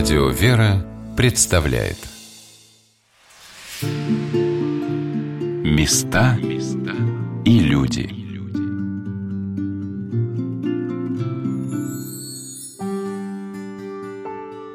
Радио 0.00 0.30
«Вера» 0.30 0.82
представляет. 1.14 1.98
Места 5.62 6.38
и 7.44 7.58
люди. 7.58 8.08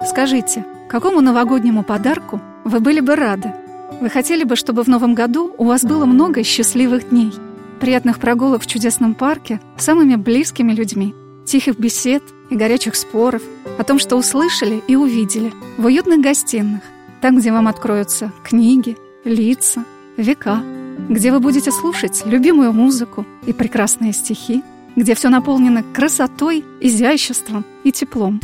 Скажите, 0.06 0.64
какому 0.88 1.22
новогоднему 1.22 1.84
подарку 1.84 2.40
вы 2.64 2.80
были 2.80 3.00
бы 3.00 3.16
рады? 3.16 3.52
Вы 4.00 4.12
хотели 4.12 4.44
бы, 4.44 4.56
чтобы 4.56 4.84
в 4.84 4.88
новом 4.88 5.16
году 5.16 5.56
у 5.58 5.66
вас 5.66 5.84
было 5.84 6.06
много 6.06 6.44
счастливых 6.44 7.10
дней, 7.10 7.34
приятных 7.82 8.20
прогулок 8.20 8.62
в 8.62 8.68
чудесном 8.68 9.16
парке 9.16 9.60
с 9.76 9.86
самыми 9.86 10.18
близкими 10.18 10.72
людьми, 10.72 11.16
тихих 11.46 11.78
бесед 11.78 12.24
и 12.50 12.56
горячих 12.56 12.96
споров– 12.96 13.42
о 13.78 13.84
том, 13.84 14.00
что 14.00 14.16
услышали 14.16 14.82
и 14.88 14.96
увидели 14.96 15.54
в 15.78 15.86
уютных 15.86 16.22
гостиных, 16.22 16.82
там, 17.22 17.38
где 17.38 17.52
вам 17.52 17.68
откроются 17.68 18.32
книги, 18.44 18.98
лица, 19.24 19.84
века, 20.18 20.62
где 21.10 21.32
вы 21.32 21.40
будете 21.40 21.72
слушать 21.72 22.24
любимую 22.26 22.72
музыку 22.72 23.26
и 23.46 23.54
прекрасные 23.54 24.14
стихи, 24.14 24.64
где 24.96 25.14
все 25.14 25.30
наполнено 25.30 25.84
красотой, 25.84 26.64
изяществом 26.80 27.66
и 27.84 27.92
теплом, 27.92 28.40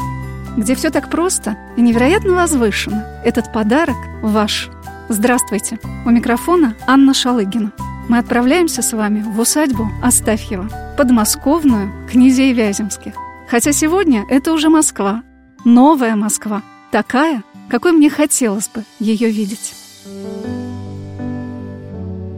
где 0.57 0.75
все 0.75 0.89
так 0.89 1.09
просто 1.09 1.57
и 1.77 1.81
невероятно 1.81 2.33
возвышено. 2.33 3.05
Этот 3.23 3.53
подарок 3.53 3.95
ваш. 4.21 4.69
Здравствуйте! 5.07 5.79
У 6.05 6.09
микрофона 6.09 6.75
Анна 6.87 7.13
Шалыгина. 7.13 7.71
Мы 8.09 8.17
отправляемся 8.17 8.81
с 8.81 8.91
вами 8.91 9.21
в 9.21 9.39
усадьбу 9.39 9.89
Астафьева, 10.03 10.67
подмосковную 10.97 11.91
князей 12.09 12.53
Вяземских. 12.53 13.13
Хотя 13.49 13.71
сегодня 13.71 14.25
это 14.29 14.53
уже 14.53 14.69
Москва, 14.69 15.23
новая 15.65 16.15
Москва, 16.15 16.61
такая, 16.91 17.43
какой 17.69 17.91
мне 17.91 18.09
хотелось 18.09 18.69
бы 18.69 18.83
ее 18.99 19.29
видеть. 19.29 19.73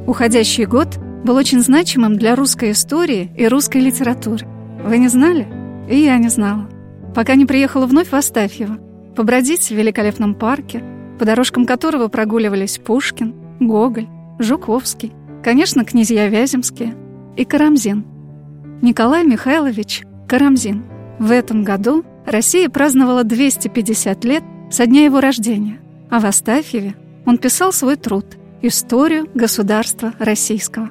Уходящий 0.08 0.66
год 0.66 0.98
был 1.24 1.36
очень 1.36 1.62
значимым 1.62 2.18
для 2.18 2.36
русской 2.36 2.72
истории 2.72 3.32
и 3.38 3.48
русской 3.48 3.78
литературы. 3.78 4.46
Вы 4.84 4.98
не 4.98 5.08
знали? 5.08 5.48
И 5.90 5.98
я 6.00 6.18
не 6.18 6.30
знала. 6.30 6.70
Пока 7.16 7.36
не 7.36 7.46
приехала 7.46 7.86
вновь 7.86 8.10
в 8.10 8.16
Астафьево, 8.16 8.78
побродить 9.16 9.68
в 9.68 9.72
великолепном 9.72 10.36
парке, 10.36 10.84
по 11.20 11.26
дорожкам 11.26 11.66
которого 11.66 12.08
прогуливались 12.08 12.80
Пушкин, 12.80 13.34
Гоголь, 13.60 14.08
Жуковский, 14.40 15.14
конечно, 15.44 15.86
князья 15.86 16.28
Вяземские 16.28 16.96
и 17.38 17.46
Карамзин. 17.46 18.13
Николай 18.84 19.24
Михайлович 19.24 20.04
Карамзин– 20.28 20.84
в 21.18 21.32
этом 21.32 21.64
году 21.64 22.04
Россия 22.26 22.68
праздновала 22.68 23.24
250 23.24 24.26
лет 24.26 24.44
со 24.70 24.86
дня 24.86 25.06
его 25.06 25.22
рождения, 25.22 25.80
а 26.10 26.20
в 26.20 26.26
Астафьеве 26.26 26.94
он 27.26 27.38
писал 27.38 27.72
свой 27.72 27.96
труд 27.96 28.26
«Историю 28.62 29.30
государства 29.34 30.14
российского». 30.20 30.90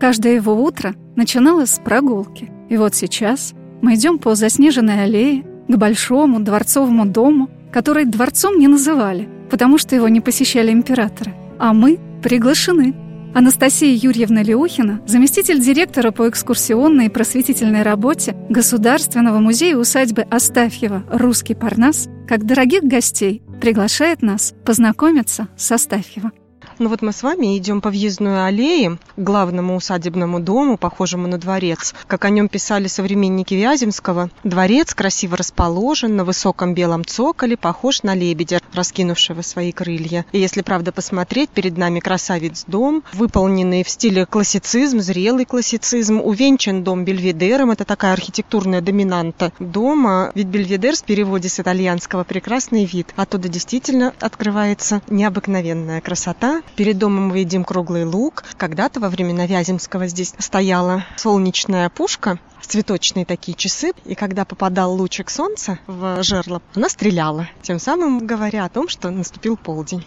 Каждое 0.00 0.34
его 0.34 0.60
утро 0.60 0.96
начиналось 1.14 1.70
с 1.70 1.78
прогулки, 1.78 2.50
и 2.68 2.76
вот 2.76 2.96
сейчас 2.96 3.54
мы 3.80 3.94
идем 3.94 4.18
по 4.18 4.34
заснеженной 4.34 5.04
аллее 5.04 5.44
к 5.68 5.76
большому 5.76 6.40
дворцовому 6.40 7.06
дому, 7.06 7.48
который 7.70 8.06
дворцом 8.06 8.58
не 8.58 8.66
называли, 8.66 9.28
потому 9.52 9.78
что 9.78 9.94
его 9.94 10.08
не 10.08 10.20
посещали 10.20 10.72
императоры, 10.72 11.32
а 11.60 11.74
мы 11.74 12.00
приглашены– 12.24 12.92
Анастасия 13.32 13.94
Юрьевна 13.94 14.42
Леухина, 14.42 15.00
заместитель 15.06 15.60
директора 15.60 16.10
по 16.10 16.28
экскурсионной 16.28 17.06
и 17.06 17.08
просветительной 17.08 17.82
работе 17.82 18.36
Государственного 18.48 19.38
музея 19.38 19.76
усадьбы 19.76 20.22
Астафьева 20.22 21.04
«Русский 21.10 21.54
Парнас», 21.54 22.08
как 22.26 22.44
дорогих 22.44 22.82
гостей 22.82 23.42
приглашает 23.60 24.22
нас 24.22 24.54
познакомиться 24.64 25.48
с 25.56 25.70
Астафьева. 25.70 26.32
Ну 26.80 26.88
вот 26.88 27.02
мы 27.02 27.12
с 27.12 27.22
вами 27.22 27.58
идем 27.58 27.82
по 27.82 27.90
въездной 27.90 28.46
аллее 28.46 28.96
к 28.96 28.98
главному 29.18 29.76
усадебному 29.76 30.40
дому, 30.40 30.78
похожему 30.78 31.28
на 31.28 31.36
дворец. 31.36 31.94
Как 32.06 32.24
о 32.24 32.30
нем 32.30 32.48
писали 32.48 32.86
современники 32.86 33.52
Вяземского, 33.52 34.30
дворец 34.44 34.94
красиво 34.94 35.36
расположен 35.36 36.16
на 36.16 36.24
высоком 36.24 36.72
белом 36.72 37.04
цоколе, 37.04 37.58
похож 37.58 38.02
на 38.02 38.14
лебедя, 38.14 38.60
раскинувшего 38.72 39.42
свои 39.42 39.72
крылья. 39.72 40.24
И 40.32 40.38
если 40.38 40.62
правда 40.62 40.90
посмотреть, 40.90 41.50
перед 41.50 41.76
нами 41.76 42.00
красавец 42.00 42.64
дом, 42.66 43.02
выполненный 43.12 43.84
в 43.84 43.90
стиле 43.90 44.24
классицизм, 44.24 45.00
зрелый 45.00 45.44
классицизм, 45.44 46.22
увенчан 46.22 46.82
дом 46.82 47.04
бельведером, 47.04 47.72
это 47.72 47.84
такая 47.84 48.14
архитектурная 48.14 48.80
доминанта 48.80 49.52
дома. 49.58 50.32
Ведь 50.34 50.46
бельведер 50.46 50.96
в 50.96 51.02
переводе 51.02 51.50
с 51.50 51.60
итальянского 51.60 52.24
прекрасный 52.24 52.86
вид. 52.86 53.12
Оттуда 53.16 53.50
действительно 53.50 54.14
открывается 54.18 55.02
необыкновенная 55.10 56.00
красота. 56.00 56.62
Перед 56.76 56.98
домом 56.98 57.28
мы 57.28 57.34
видим 57.34 57.64
круглый 57.64 58.04
луг. 58.04 58.44
Когда-то 58.56 59.00
во 59.00 59.08
времена 59.08 59.46
Вяземского 59.46 60.06
здесь 60.06 60.34
стояла 60.38 61.04
солнечная 61.16 61.88
пушка, 61.90 62.38
цветочные 62.70 63.24
такие 63.24 63.56
часы, 63.56 63.92
и 64.04 64.14
когда 64.14 64.44
попадал 64.44 64.94
лучик 64.94 65.28
солнца 65.28 65.78
в 65.86 66.22
жерло, 66.22 66.62
она 66.74 66.88
стреляла, 66.88 67.48
тем 67.62 67.78
самым 67.78 68.26
говоря 68.26 68.64
о 68.64 68.68
том, 68.68 68.88
что 68.88 69.10
наступил 69.10 69.56
полдень. 69.56 70.04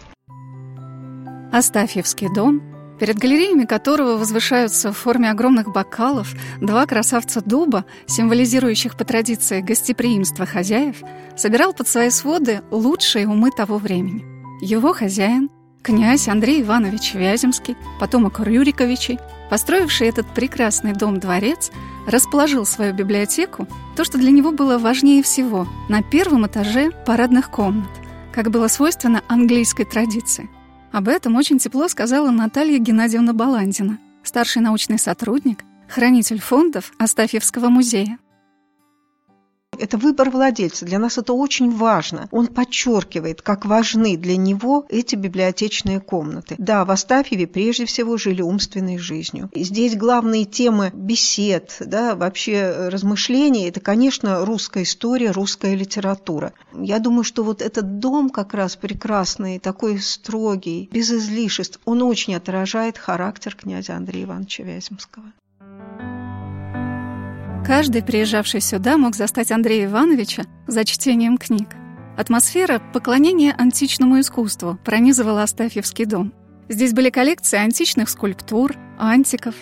Астафьевский 1.52 2.32
дом, 2.34 2.62
перед 2.98 3.18
галереями 3.18 3.64
которого 3.64 4.16
возвышаются 4.16 4.92
в 4.92 4.96
форме 4.96 5.30
огромных 5.30 5.72
бокалов 5.72 6.32
два 6.60 6.86
красавца 6.86 7.40
дуба, 7.42 7.84
символизирующих 8.06 8.96
по 8.96 9.04
традиции 9.04 9.60
гостеприимство 9.60 10.46
хозяев, 10.46 10.96
собирал 11.36 11.72
под 11.74 11.86
свои 11.86 12.10
своды 12.10 12.62
лучшие 12.70 13.28
умы 13.28 13.50
того 13.50 13.78
времени. 13.78 14.24
Его 14.60 14.94
хозяин— 14.94 15.50
Князь 15.84 16.28
Андрей 16.28 16.62
Иванович 16.62 17.12
Вяземский, 17.12 17.76
потомок 18.00 18.40
Рюриковичей, 18.40 19.18
построивший 19.50 20.08
этот 20.08 20.26
прекрасный 20.32 20.94
дом-дворец, 20.94 21.70
расположил 22.06 22.64
свою 22.64 22.94
библиотеку, 22.94 23.68
то, 23.94 24.02
что 24.02 24.16
для 24.16 24.30
него 24.30 24.50
было 24.50 24.78
важнее 24.78 25.22
всего, 25.22 25.68
на 25.90 26.02
первом 26.02 26.46
этаже 26.46 26.90
парадных 27.04 27.50
комнат, 27.50 27.90
как 28.32 28.50
было 28.50 28.68
свойственно 28.68 29.22
английской 29.28 29.84
традиции. 29.84 30.48
Об 30.90 31.06
этом 31.06 31.36
очень 31.36 31.58
тепло 31.58 31.86
сказала 31.88 32.30
Наталья 32.30 32.78
Геннадьевна 32.78 33.34
Баландина, 33.34 33.98
старший 34.22 34.62
научный 34.62 34.98
сотрудник, 34.98 35.64
хранитель 35.86 36.40
фондов 36.40 36.92
Астафьевского 36.98 37.68
музея. 37.68 38.18
Это 39.78 39.98
выбор 39.98 40.30
владельца. 40.30 40.84
Для 40.84 40.98
нас 40.98 41.18
это 41.18 41.32
очень 41.32 41.70
важно. 41.70 42.28
Он 42.30 42.46
подчеркивает, 42.46 43.42
как 43.42 43.64
важны 43.64 44.16
для 44.16 44.36
него 44.36 44.86
эти 44.88 45.14
библиотечные 45.14 46.00
комнаты. 46.00 46.54
Да, 46.58 46.84
в 46.84 46.90
Астафьеве 46.90 47.46
прежде 47.46 47.86
всего 47.86 48.16
жили 48.16 48.42
умственной 48.42 48.98
жизнью. 48.98 49.50
И 49.52 49.64
здесь 49.64 49.96
главные 49.96 50.44
темы 50.44 50.90
бесед, 50.94 51.76
да, 51.80 52.14
вообще 52.14 52.88
размышлений– 52.88 53.68
это, 53.68 53.80
конечно, 53.80 54.44
русская 54.44 54.82
история, 54.82 55.30
русская 55.30 55.74
литература. 55.74 56.52
Я 56.72 56.98
думаю, 56.98 57.24
что 57.24 57.44
вот 57.44 57.62
этот 57.62 57.98
дом 57.98 58.30
как 58.30 58.54
раз 58.54 58.76
прекрасный, 58.76 59.58
такой 59.58 59.98
строгий, 60.00 60.88
без 60.92 61.10
излишеств, 61.10 61.80
он 61.84 62.02
очень 62.02 62.34
отражает 62.34 62.98
характер 62.98 63.54
князя 63.54 63.96
Андрея 63.96 64.24
Ивановича 64.24 64.64
Вяземского. 64.64 65.24
Каждый, 67.66 68.02
приезжавший 68.02 68.60
сюда, 68.60 68.98
мог 68.98 69.16
застать 69.16 69.50
Андрея 69.50 69.86
Ивановича 69.86 70.44
за 70.66 70.84
чтением 70.84 71.38
книг. 71.38 71.68
Атмосфера 72.14 72.78
поклонения 72.92 73.54
античному 73.56 74.20
искусству 74.20 74.78
пронизывала 74.84 75.42
Астафьевский 75.44 76.04
дом. 76.04 76.34
Здесь 76.68 76.92
были 76.92 77.08
коллекции 77.08 77.56
античных 77.56 78.10
скульптур, 78.10 78.76
антиков. 78.98 79.54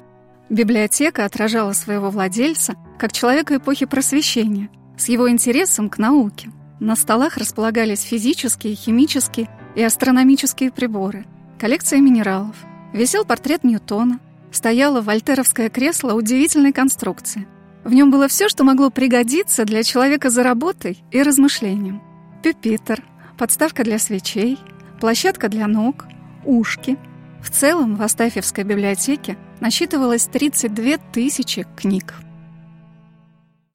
Библиотека 0.50 1.24
отражала 1.24 1.74
своего 1.74 2.10
владельца 2.10 2.74
как 2.98 3.12
человека 3.12 3.56
эпохи 3.56 3.86
Просвещения, 3.86 4.68
с 4.98 5.08
его 5.08 5.30
интересом 5.30 5.88
к 5.88 5.98
науке. 5.98 6.50
На 6.80 6.96
столах 6.96 7.36
располагались 7.36 8.02
физические, 8.02 8.74
химические 8.74 9.48
и 9.76 9.82
астрономические 9.82 10.72
приборы, 10.72 11.24
коллекция 11.56 12.00
минералов. 12.00 12.56
Висел 12.92 13.24
портрет 13.24 13.62
Ньютона, 13.62 14.18
стояло 14.50 15.02
вольтеровское 15.02 15.70
кресло 15.70 16.14
удивительной 16.14 16.72
конструкции– 16.72 17.46
в 17.84 17.92
нем 17.92 18.10
было 18.10 18.28
все, 18.28 18.48
что 18.48 18.64
могло 18.64 18.90
пригодиться 18.90 19.64
для 19.64 19.82
человека 19.82 20.30
за 20.30 20.42
работой 20.42 21.02
и 21.10 21.22
размышлением. 21.22 22.02
Пюпитер, 22.42 23.02
подставка 23.36 23.84
для 23.84 23.98
свечей, 23.98 24.58
площадка 25.00 25.48
для 25.48 25.66
ног, 25.66 26.06
ушки. 26.44 26.96
В 27.42 27.50
целом 27.50 27.96
в 27.96 28.02
Астафьевской 28.02 28.64
библиотеке 28.64 29.36
насчитывалось 29.60 30.26
32 30.26 30.98
тысячи 31.12 31.66
книг 31.76 32.14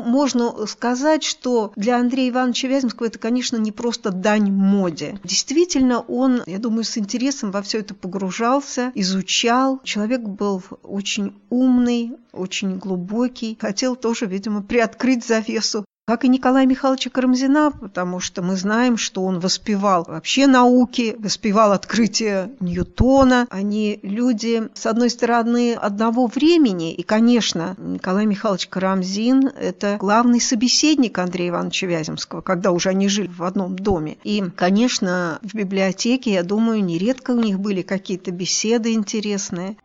можно 0.08 0.66
сказать, 0.68 1.24
что 1.24 1.74
для 1.76 1.98
Андрея 1.98 2.30
Ивановича 2.30 2.68
Вяземского 2.68 3.08
это, 3.08 3.20
конечно, 3.20 3.58
не 3.58 3.72
просто 3.72 4.12
дань 4.12 4.52
моде. 4.52 5.20
Действительно, 5.24 6.02
он, 6.02 6.44
я 6.46 6.60
думаю, 6.60 6.84
с 6.84 6.98
интересом 6.98 7.52
во 7.52 7.62
все 7.62 7.80
это 7.80 7.94
погружался, 7.94 8.92
изучал. 8.96 9.82
Человек 9.84 10.22
был 10.22 10.64
очень 10.84 11.34
умный, 11.50 12.14
очень 12.32 12.78
глубокий. 12.78 13.58
Хотел 13.60 13.96
тоже, 13.96 14.26
видимо, 14.26 14.62
приоткрыть 14.62 15.26
завесу 15.26 15.86
как 16.08 16.24
и 16.24 16.30
Николая 16.30 16.66
Михайловича 16.66 17.10
Карамзина, 17.10 17.70
потому 17.70 18.22
что 18.22 18.42
мы 18.42 18.56
знаем, 18.56 18.96
что 18.96 19.26
он 19.26 19.42
воспевал 19.42 20.06
вообще 20.08 20.48
науки, 20.48 21.18
воспевал 21.20 21.74
открытие 21.74 22.50
Ньютона. 22.62 23.46
Они 23.50 24.00
люди, 24.04 24.70
с 24.74 24.86
одной 24.86 25.10
стороны, 25.10 25.74
одного 25.74 26.28
времени, 26.28 26.94
и, 26.94 27.04
конечно, 27.04 27.76
Николай 27.78 28.26
Михайлович 28.26 28.68
Карамзин– 28.68 29.52
это 29.60 29.98
главный 30.00 30.40
собеседник 30.40 31.18
Андрея 31.20 31.50
Ивановича 31.50 31.88
Вяземского, 31.88 32.40
когда 32.40 32.72
уже 32.72 32.88
они 32.88 33.10
жили 33.10 33.28
в 33.28 33.44
одном 33.44 33.76
доме. 33.76 34.16
И, 34.24 34.42
конечно, 34.56 35.40
в 35.42 35.54
библиотеке, 35.56 36.32
я 36.32 36.44
думаю, 36.44 36.86
нередко 36.86 37.32
у 37.32 37.42
них 37.42 37.60
были 37.60 37.82
какие-то 37.82 38.32
беседы 38.32 38.94
интересные. 38.94 39.76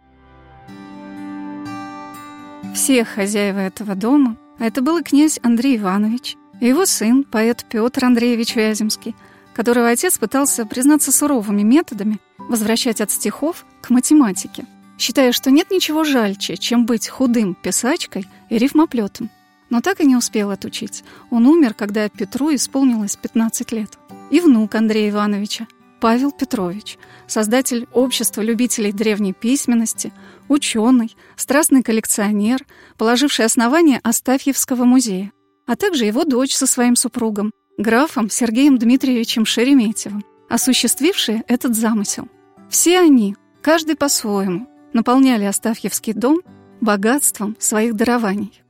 Все 2.76 3.04
хозяева 3.04 3.58
этого 3.58 3.96
дома 3.96 4.36
это 4.66 4.80
был 4.80 5.02
князь 5.02 5.40
Андрей 5.42 5.76
Иванович, 5.76 6.36
и 6.60 6.68
его 6.68 6.86
сын, 6.86 7.24
поэт 7.24 7.64
Петр 7.68 8.04
Андреевич 8.04 8.54
Вяземский, 8.54 9.16
которого 9.54 9.88
отец 9.88 10.18
пытался 10.18 10.64
признаться 10.66 11.10
суровыми 11.10 11.62
методами 11.62 12.20
возвращать 12.38 13.00
от 13.00 13.10
стихов 13.10 13.66
к 13.80 13.90
математике, 13.90 14.64
считая, 14.98 15.32
что 15.32 15.50
нет 15.50 15.70
ничего 15.70 16.04
жальче, 16.04 16.56
чем 16.56 16.86
быть 16.86 17.08
худым 17.08 17.54
писачкой 17.54 18.28
и 18.50 18.58
рифмоплетом. 18.58 19.30
Но 19.68 19.80
так 19.80 20.00
и 20.00 20.06
не 20.06 20.16
успел 20.16 20.50
отучить. 20.50 21.02
Он 21.30 21.46
умер, 21.46 21.74
когда 21.74 22.08
Петру 22.08 22.54
исполнилось 22.54 23.16
15 23.16 23.72
лет. 23.72 23.98
И 24.30 24.40
внук 24.40 24.74
Андрея 24.74 25.10
Ивановича, 25.10 25.66
Павел 26.02 26.32
Петрович, 26.32 26.98
создатель 27.28 27.86
общества 27.92 28.40
любителей 28.40 28.90
древней 28.90 29.32
письменности, 29.32 30.12
ученый, 30.48 31.14
страстный 31.36 31.84
коллекционер, 31.84 32.66
положивший 32.98 33.44
основание 33.44 34.00
Астафьевского 34.02 34.82
музея, 34.82 35.30
а 35.64 35.76
также 35.76 36.04
его 36.04 36.24
дочь 36.24 36.56
со 36.56 36.66
своим 36.66 36.96
супругом, 36.96 37.52
графом 37.78 38.30
Сергеем 38.30 38.78
Дмитриевичем 38.78 39.46
Шереметьевым, 39.46 40.24
осуществившие 40.50 41.44
этот 41.46 41.76
замысел. 41.76 42.26
Все 42.68 42.98
они, 42.98 43.36
каждый 43.62 43.94
по-своему, 43.94 44.66
наполняли 44.92 45.44
Астафьевский 45.44 46.14
дом 46.14 46.40
богатством 46.80 47.54
своих 47.60 47.94
дарований. 47.94 48.60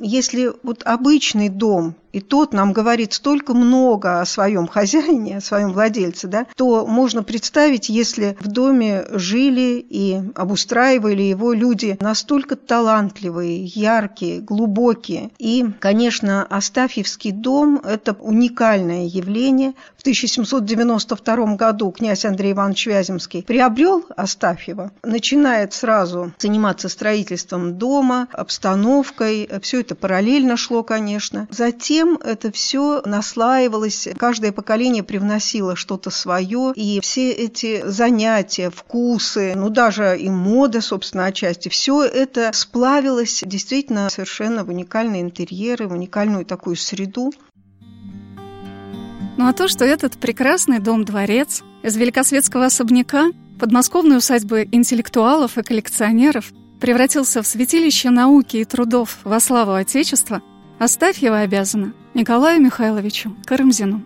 Если 0.00 0.52
вот 0.62 0.82
обычный 0.86 1.50
дом 1.50 1.96
и 2.16 2.20
тот 2.20 2.54
нам 2.54 2.72
говорит 2.72 3.12
столько 3.12 3.52
много 3.52 4.22
о 4.22 4.24
своем 4.24 4.68
хозяине, 4.68 5.36
о 5.36 5.40
своем 5.42 5.74
владельце, 5.74 6.28
да, 6.28 6.46
то 6.56 6.86
можно 6.86 7.22
представить, 7.22 7.90
если 7.90 8.38
в 8.40 8.48
доме 8.48 9.04
жили 9.10 9.84
и 9.86 10.22
обустраивали 10.34 11.20
его 11.20 11.52
люди 11.52 11.98
настолько 12.00 12.56
талантливые, 12.56 13.66
яркие, 13.66 14.40
глубокие. 14.40 15.30
И, 15.38 15.66
конечно, 15.78 16.46
Астафьевский 16.48 17.32
дом– 17.32 17.82
это 17.84 18.14
уникальное 18.14 19.04
явление. 19.04 19.74
В 19.98 20.00
1792 20.00 21.56
году 21.56 21.90
князь 21.90 22.24
Андрей 22.24 22.52
Иванович 22.52 22.86
Вяземский 22.86 23.42
приобрел 23.42 24.06
Астафьева, 24.16 24.90
начинает 25.02 25.74
сразу 25.74 26.32
заниматься 26.38 26.88
строительством 26.88 27.76
дома, 27.76 28.28
обстановкой, 28.32 29.50
все 29.60 29.80
это 29.80 29.94
параллельно 29.94 30.56
шло, 30.56 30.82
конечно. 30.82 31.46
Затем 31.50 32.05
затем 32.06 32.16
это 32.22 32.52
все 32.52 33.02
наслаивалось, 33.04 34.08
каждое 34.16 34.52
поколение 34.52 35.02
привносило 35.02 35.76
что-то 35.76 36.10
свое, 36.10 36.72
и 36.74 37.00
все 37.00 37.32
эти 37.32 37.82
занятия, 37.86 38.70
вкусы, 38.70 39.54
ну 39.56 39.70
даже 39.70 40.16
и 40.18 40.28
мода, 40.28 40.80
собственно, 40.80 41.26
отчасти, 41.26 41.68
все 41.68 42.04
это 42.04 42.50
сплавилось 42.52 43.42
действительно 43.44 44.08
совершенно 44.10 44.64
в 44.64 44.68
уникальные 44.68 45.22
интерьеры, 45.22 45.88
в 45.88 45.92
уникальную 45.92 46.44
такую 46.44 46.76
среду. 46.76 47.32
Ну 49.38 49.46
а 49.46 49.52
то, 49.52 49.68
что 49.68 49.84
этот 49.84 50.14
прекрасный 50.14 50.78
дом-дворец 50.78 51.62
из 51.82 51.96
великосветского 51.96 52.66
особняка, 52.66 53.26
подмосковной 53.60 54.16
усадьбы 54.16 54.66
интеллектуалов 54.72 55.58
и 55.58 55.62
коллекционеров, 55.62 56.52
превратился 56.80 57.42
в 57.42 57.46
святилище 57.46 58.10
науки 58.10 58.58
и 58.58 58.64
трудов 58.64 59.18
во 59.24 59.40
славу 59.40 59.74
Отечества– 59.74 60.42
Астафьева 60.78 61.40
обязана 61.40 61.94
Николаю 62.12 62.60
Михайловичу 62.60 63.34
Карамзину. 63.46 64.02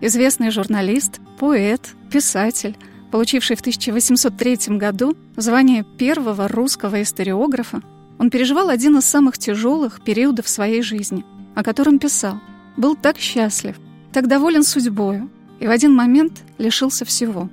Известный 0.00 0.50
журналист, 0.50 1.20
поэт, 1.38 1.94
писатель, 2.10 2.78
получивший 3.10 3.56
в 3.56 3.60
1803 3.60 4.78
году 4.78 5.18
звание 5.36 5.84
первого 5.98 6.48
русского 6.48 7.02
историографа, 7.02 7.82
он 8.18 8.30
переживал 8.30 8.70
один 8.70 8.96
из 8.96 9.04
самых 9.04 9.36
тяжелых 9.36 10.02
периодов 10.02 10.48
своей 10.48 10.80
жизни, 10.80 11.26
о 11.54 11.62
котором 11.62 11.98
писал. 11.98 12.40
Был 12.78 12.96
так 12.96 13.18
счастлив, 13.18 13.76
так 14.10 14.26
доволен 14.26 14.62
судьбою, 14.62 15.28
и 15.60 15.66
в 15.66 15.70
один 15.70 15.92
момент 15.92 16.40
лишился 16.56 17.04
всего. 17.04 17.50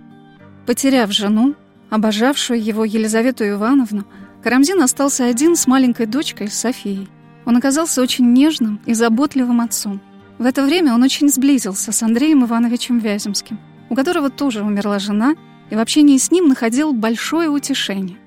Потеряв 0.66 1.12
жену, 1.12 1.56
обожавшую 1.90 2.64
его 2.64 2.86
Елизавету 2.86 3.44
Ивановну, 3.50 4.06
Карамзин 4.42 4.82
остался 4.82 5.26
один 5.26 5.58
с 5.58 5.68
маленькой 5.68 6.06
дочкой 6.06 6.48
Софией– 6.48 7.10
он 7.46 7.58
оказался 7.58 8.02
очень 8.02 8.32
нежным 8.34 8.80
и 8.86 8.94
заботливым 8.94 9.62
отцом. 9.62 10.02
В 10.38 10.46
это 10.46 10.64
время 10.66 10.94
он 10.94 11.04
очень 11.04 11.30
сблизился 11.30 11.92
с 11.92 12.04
Андреем 12.04 12.46
Ивановичем 12.46 13.00
Вяземским, 13.00 13.60
у 13.90 13.96
которого 13.96 14.30
тоже 14.30 14.64
умерла 14.64 15.00
жена, 15.00 15.36
и 15.70 15.76
в 15.76 15.80
общении 15.80 16.18
с 16.18 16.32
ним 16.32 16.48
находил 16.48 16.94
большое 16.94 17.50
утешение. 17.50 18.18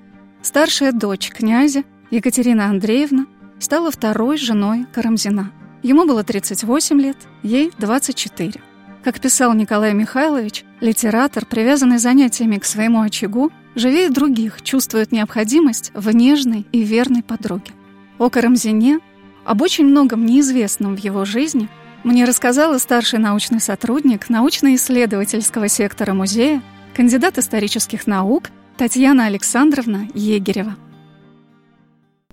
Старшая 0.41 0.91
дочь 0.91 1.29
князя, 1.29 1.83
Екатерина 2.11 2.65
Андреевна, 2.65 3.25
стала 3.59 3.91
второй 3.91 4.37
женой 4.37 4.85
Карамзина. 4.93 5.51
Ему 5.83 6.05
было 6.05 6.23
38 6.23 7.01
лет, 7.01 7.17
ей 7.43 7.71
24. 7.77 8.61
Как 9.03 9.19
писал 9.19 9.53
Николай 9.53 9.93
Михайлович, 9.93 10.65
литератор, 10.81 11.45
привязанный 11.45 11.99
занятиями 11.99 12.57
к 12.57 12.65
своему 12.65 13.01
очагу, 13.01 13.51
живее 13.75 14.09
других 14.09 14.61
чувствует 14.63 15.11
необходимость 15.11 15.91
в 15.93 16.09
нежной 16.11 16.65
и 16.71 16.81
верной 16.81 17.21
подруге. 17.21 17.71
О 18.17 18.29
Карамзине, 18.29 18.99
об 19.43 19.61
очень 19.61 19.85
многом 19.85 20.25
неизвестном 20.25 20.95
в 20.95 20.99
его 20.99 21.25
жизни, 21.25 21.67
мне 22.05 22.23
рассказала 22.23 22.77
старший 22.77 23.19
научный 23.19 23.59
сотрудник 23.59 24.29
научно-исследовательского 24.29 25.67
сектора 25.67 26.13
музея, 26.13 26.61
кандидат 26.95 27.37
исторических 27.37 28.07
наук 28.07 28.51
Татьяна 28.77 29.25
Александровна 29.25 30.07
Егерева. 30.13 30.77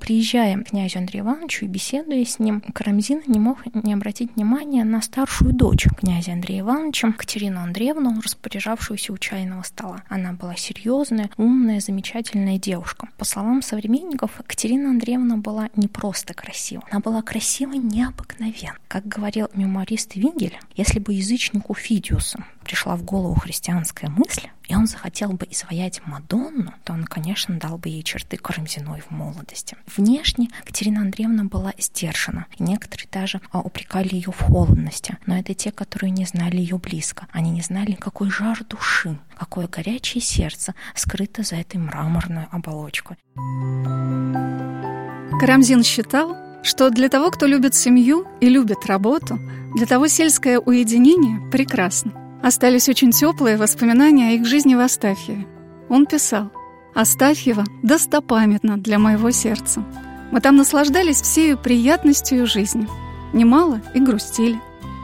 Приезжая 0.02 0.58
к 0.58 0.70
князю 0.70 0.98
Андрею 0.98 1.24
Ивановичу 1.24 1.64
и 1.64 1.68
беседуя 1.68 2.24
с 2.24 2.40
ним, 2.40 2.60
Карамзин 2.60 3.22
не 3.28 3.38
мог 3.38 3.58
не 3.72 3.94
обратить 3.94 4.34
внимания 4.34 4.82
на 4.82 5.00
старшую 5.00 5.52
дочь 5.52 5.86
князя 5.96 6.32
Андрея 6.32 6.62
Ивановича, 6.62 7.12
Катерину 7.12 7.60
Андреевну, 7.60 8.20
распоряжавшуюся 8.20 9.12
у 9.12 9.18
чайного 9.18 9.62
стола. 9.62 10.02
Она 10.08 10.32
была 10.32 10.56
серьезная, 10.56 11.30
умная, 11.36 11.78
замечательная 11.78 12.58
девушка. 12.58 13.10
По 13.16 13.24
словам 13.24 13.62
современников, 13.62 14.40
Катерина 14.44 14.90
Андреевна 14.90 15.36
была 15.36 15.68
не 15.76 15.86
просто 15.86 16.34
красива, 16.34 16.82
она 16.90 16.98
была 16.98 17.22
красивой 17.22 17.78
необыкновенно. 17.78 18.74
Как 18.88 19.06
говорил 19.06 19.50
мемуарист 19.54 20.16
Вингель, 20.16 20.58
если 20.74 20.98
бы 20.98 21.14
язычнику 21.14 21.74
Фидиусу 21.74 22.42
пришла 22.62 22.96
в 22.96 23.02
голову 23.02 23.34
христианская 23.34 24.08
мысль, 24.08 24.48
и 24.68 24.74
он 24.74 24.86
захотел 24.86 25.32
бы 25.32 25.46
изваять 25.50 26.00
Мадонну, 26.06 26.72
то 26.84 26.92
он, 26.92 27.04
конечно, 27.04 27.58
дал 27.58 27.78
бы 27.78 27.88
ей 27.88 28.02
черты 28.02 28.36
Карамзиной 28.36 29.02
в 29.02 29.10
молодости. 29.10 29.76
Внешне 29.96 30.48
Катерина 30.64 31.02
Андреевна 31.02 31.44
была 31.44 31.72
сдержана, 31.78 32.46
и 32.56 32.62
некоторые 32.62 33.08
даже 33.10 33.40
а, 33.50 33.60
упрекали 33.60 34.14
ее 34.14 34.32
в 34.32 34.40
холодности, 34.40 35.18
но 35.26 35.38
это 35.38 35.54
те, 35.54 35.72
которые 35.72 36.10
не 36.10 36.24
знали 36.24 36.56
ее 36.56 36.78
близко. 36.78 37.26
Они 37.32 37.50
не 37.50 37.60
знали, 37.60 37.92
какой 37.92 38.30
жар 38.30 38.64
души, 38.64 39.18
какое 39.38 39.68
горячее 39.68 40.22
сердце 40.22 40.74
скрыто 40.94 41.42
за 41.42 41.56
этой 41.56 41.76
мраморной 41.76 42.46
оболочкой. 42.50 43.16
Карамзин 45.40 45.82
считал, 45.82 46.36
что 46.62 46.90
для 46.90 47.08
того, 47.08 47.30
кто 47.30 47.46
любит 47.46 47.74
семью 47.74 48.26
и 48.40 48.48
любит 48.48 48.86
работу, 48.86 49.38
для 49.74 49.86
того 49.86 50.06
сельское 50.06 50.58
уединение 50.58 51.40
прекрасно. 51.50 52.21
Остались 52.42 52.88
очень 52.88 53.12
теплые 53.12 53.56
воспоминания 53.56 54.30
о 54.30 54.32
их 54.32 54.44
жизни 54.44 54.74
в 54.74 54.80
Астафьеве. 54.80 55.46
Он 55.88 56.06
писал 56.06 56.50
«Астафьева 56.92 57.64
достопамятна 57.84 58.76
для 58.78 58.98
моего 58.98 59.30
сердца. 59.30 59.84
Мы 60.32 60.40
там 60.40 60.56
наслаждались 60.56 61.22
всею 61.22 61.56
приятностью 61.56 62.44
жизни. 62.48 62.88
Немало 63.32 63.80
и 63.94 64.00
грустили. 64.00 64.60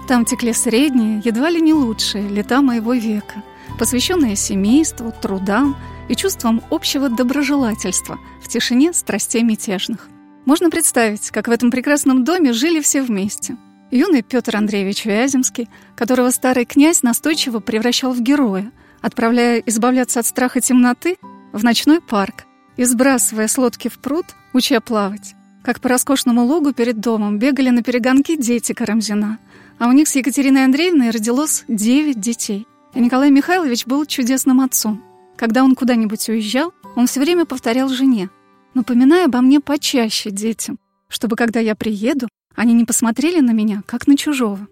Там 0.08 0.24
текли 0.24 0.52
средние, 0.52 1.22
едва 1.24 1.48
ли 1.48 1.60
не 1.60 1.72
лучшие 1.72 2.26
лета 2.26 2.60
моего 2.60 2.92
века, 2.92 3.44
посвященные 3.78 4.34
семейству, 4.34 5.12
трудам 5.12 5.76
и 6.08 6.16
чувствам 6.16 6.60
общего 6.70 7.08
доброжелательства 7.08 8.18
в 8.42 8.48
тишине 8.48 8.92
страстей 8.92 9.44
мятежных. 9.44 10.08
Можно 10.44 10.70
представить, 10.70 11.30
как 11.30 11.46
в 11.46 11.52
этом 11.52 11.70
прекрасном 11.70 12.24
доме 12.24 12.52
жили 12.52 12.80
все 12.80 13.00
вместе– 13.00 13.56
Юный 13.90 14.22
Петр 14.22 14.54
Андреевич 14.54 15.06
Вяземский, 15.06 15.68
которого 15.96 16.30
старый 16.30 16.66
князь 16.66 17.02
настойчиво 17.02 17.60
превращал 17.60 18.12
в 18.12 18.20
героя, 18.20 18.70
отправляя 19.00 19.60
избавляться 19.60 20.20
от 20.20 20.26
страха 20.26 20.60
темноты 20.60 21.16
в 21.52 21.64
ночной 21.64 22.00
парк 22.02 22.44
и 22.76 22.84
сбрасывая 22.84 23.48
с 23.48 23.56
лодки 23.56 23.88
в 23.88 23.98
пруд, 23.98 24.26
уча 24.52 24.80
плавать. 24.80 25.34
как 25.62 25.80
по 25.80 25.88
роскошному 25.88 26.44
лугу 26.44 26.72
перед 26.72 27.00
домом 27.00 27.38
бегали 27.38 27.70
на 27.70 27.82
перегонки 27.82 28.36
дети 28.36 28.72
Карамзина, 28.72 29.38
а 29.78 29.88
у 29.88 29.92
них 29.92 30.08
с 30.08 30.14
Екатериной 30.16 30.64
Андреевной 30.64 31.10
родилось 31.10 31.64
девять 31.68 32.20
детей. 32.20 32.66
И 32.94 33.00
Николай 33.00 33.30
Михайлович 33.30 33.84
был 33.84 34.06
чудесным 34.06 34.60
отцом. 34.60 35.02
Когда 35.36 35.62
он 35.62 35.74
куда-нибудь 35.74 36.28
уезжал, 36.28 36.72
он 36.96 37.06
все 37.06 37.20
время 37.20 37.44
повторял 37.44 37.88
жене, 37.88 38.30
напоминая 38.74 39.26
обо 39.26 39.40
мне 39.40 39.60
почаще 39.60 40.30
детям, 40.30 40.78
чтобы, 41.08 41.36
когда 41.36 41.60
я 41.60 41.74
приеду, 41.74 42.28
они 42.58 42.74
не 42.74 42.84
посмотрели 42.84 43.38
на 43.38 43.52
меня, 43.52 43.84
как 43.86 44.08
на 44.08 44.16
чужого. 44.16 44.66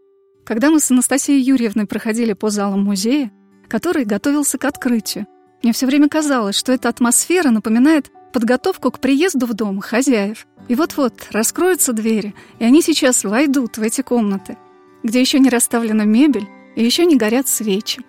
Когда 0.45 0.71
мы 0.71 0.81
с 0.81 0.91
Анастасией 0.91 1.41
Юрьевной 1.41 1.87
проходили 1.87 2.33
по 2.33 2.51
залам 2.51 2.83
музея, 2.83 3.31
который 3.69 4.05
готовился 4.05 4.59
к 4.59 4.65
открытию, 4.65 5.29
мне 5.63 5.73
все 5.73 5.87
время 5.87 6.09
казалось, 6.09 6.57
что 6.57 6.73
эта 6.73 6.89
атмосфера 6.89 7.51
напоминает 7.51 8.11
подготовку 8.33 8.91
к 8.91 8.99
приезду 8.99 9.47
в 9.47 9.55
дом 9.55 9.81
хозяев. 9.81 10.49
И 10.67 10.75
вот-вот 10.75 11.29
раскроются 11.31 11.93
двери, 11.93 12.35
и 12.59 12.65
они 12.65 12.83
сейчас 12.83 13.23
войдут 13.23 13.79
в 13.79 13.83
эти 13.83 14.01
комнаты, 14.01 14.59
где 15.05 15.21
еще 15.21 15.39
не 15.39 15.49
расставлена 15.49 16.03
мебель 16.03 16.49
и 16.75 16.85
еще 16.85 17.05
не 17.05 17.17
горят 17.17 17.47
свечи. 17.47 18.03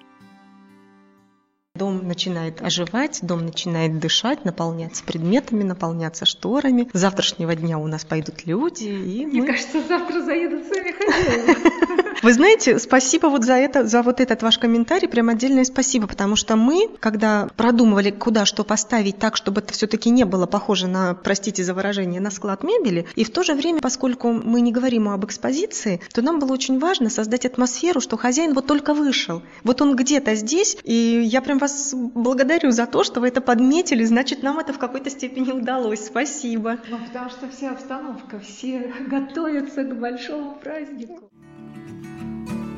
Дом 1.77 2.07
начинает 2.07 2.61
оживать, 2.61 3.19
дом 3.21 3.45
начинает 3.45 3.99
дышать, 3.99 4.45
наполняться 4.45 5.03
предметами, 5.03 5.61
наполняться 5.63 6.25
шторами. 6.25 6.89
С 6.91 6.99
завтрашнего 6.99 7.55
дня 7.55 7.77
у 7.77 7.85
нас 7.85 8.03
пойдут 8.03 8.47
люди, 8.47 8.85
и 8.85 9.25
Мне 9.27 9.41
мы... 9.41 9.47
кажется, 9.47 9.83
завтра 9.87 10.21
заедут 10.23 10.65
сами 10.67 10.91
хозяева. 10.91 12.03
Вы 12.23 12.33
знаете, 12.33 12.79
спасибо 12.79 13.27
вот 13.27 13.43
за 13.43 13.53
это, 13.53 13.85
за 13.85 14.01
вот 14.01 14.19
этот 14.19 14.41
ваш 14.41 14.57
комментарий, 14.57 15.07
прям 15.07 15.29
отдельное 15.29 15.63
спасибо, 15.65 16.07
потому 16.07 16.35
что 16.35 16.55
мы, 16.55 16.89
когда 16.99 17.47
продумывали, 17.55 18.09
куда 18.09 18.45
что 18.45 18.63
поставить 18.63 19.19
так, 19.19 19.37
чтобы 19.37 19.61
это 19.61 19.73
все-таки 19.73 20.09
не 20.09 20.25
было 20.25 20.47
похоже 20.47 20.87
на, 20.87 21.13
простите 21.13 21.63
за 21.63 21.75
выражение, 21.75 22.19
на 22.19 22.31
склад 22.31 22.63
мебели, 22.63 23.05
и 23.15 23.23
в 23.23 23.29
то 23.29 23.43
же 23.43 23.53
время, 23.53 23.81
поскольку 23.81 24.31
мы 24.31 24.61
не 24.61 24.71
говорим 24.71 25.09
об 25.09 25.25
экспозиции, 25.25 26.01
то 26.11 26.23
нам 26.23 26.39
было 26.39 26.53
очень 26.53 26.79
важно 26.79 27.11
создать 27.11 27.45
атмосферу, 27.45 28.01
что 28.01 28.17
хозяин 28.17 28.55
вот 28.55 28.65
только 28.65 28.95
вышел, 28.95 29.43
вот 29.63 29.81
он 29.81 29.95
где-то 29.95 30.33
здесь, 30.33 30.75
и 30.83 31.21
я 31.23 31.41
прям 31.41 31.59
вас 31.59 31.66
благодарю 31.93 32.71
за 32.71 32.85
то, 32.85 33.03
что 33.03 33.19
вы 33.19 33.29
это 33.29 33.41
подметили, 33.41 34.03
значит, 34.03 34.43
нам 34.43 34.59
это 34.59 34.73
в 34.73 34.79
какой-то 34.79 35.09
степени 35.09 35.51
удалось. 35.51 36.05
Спасибо. 36.05 36.77
Ну, 36.89 36.97
потому 36.99 37.29
что 37.29 37.49
вся 37.49 37.71
обстановка, 37.71 38.39
все 38.39 38.93
готовятся 39.07 39.83
к 39.83 39.95
большому 39.99 40.55
празднику. 40.55 41.29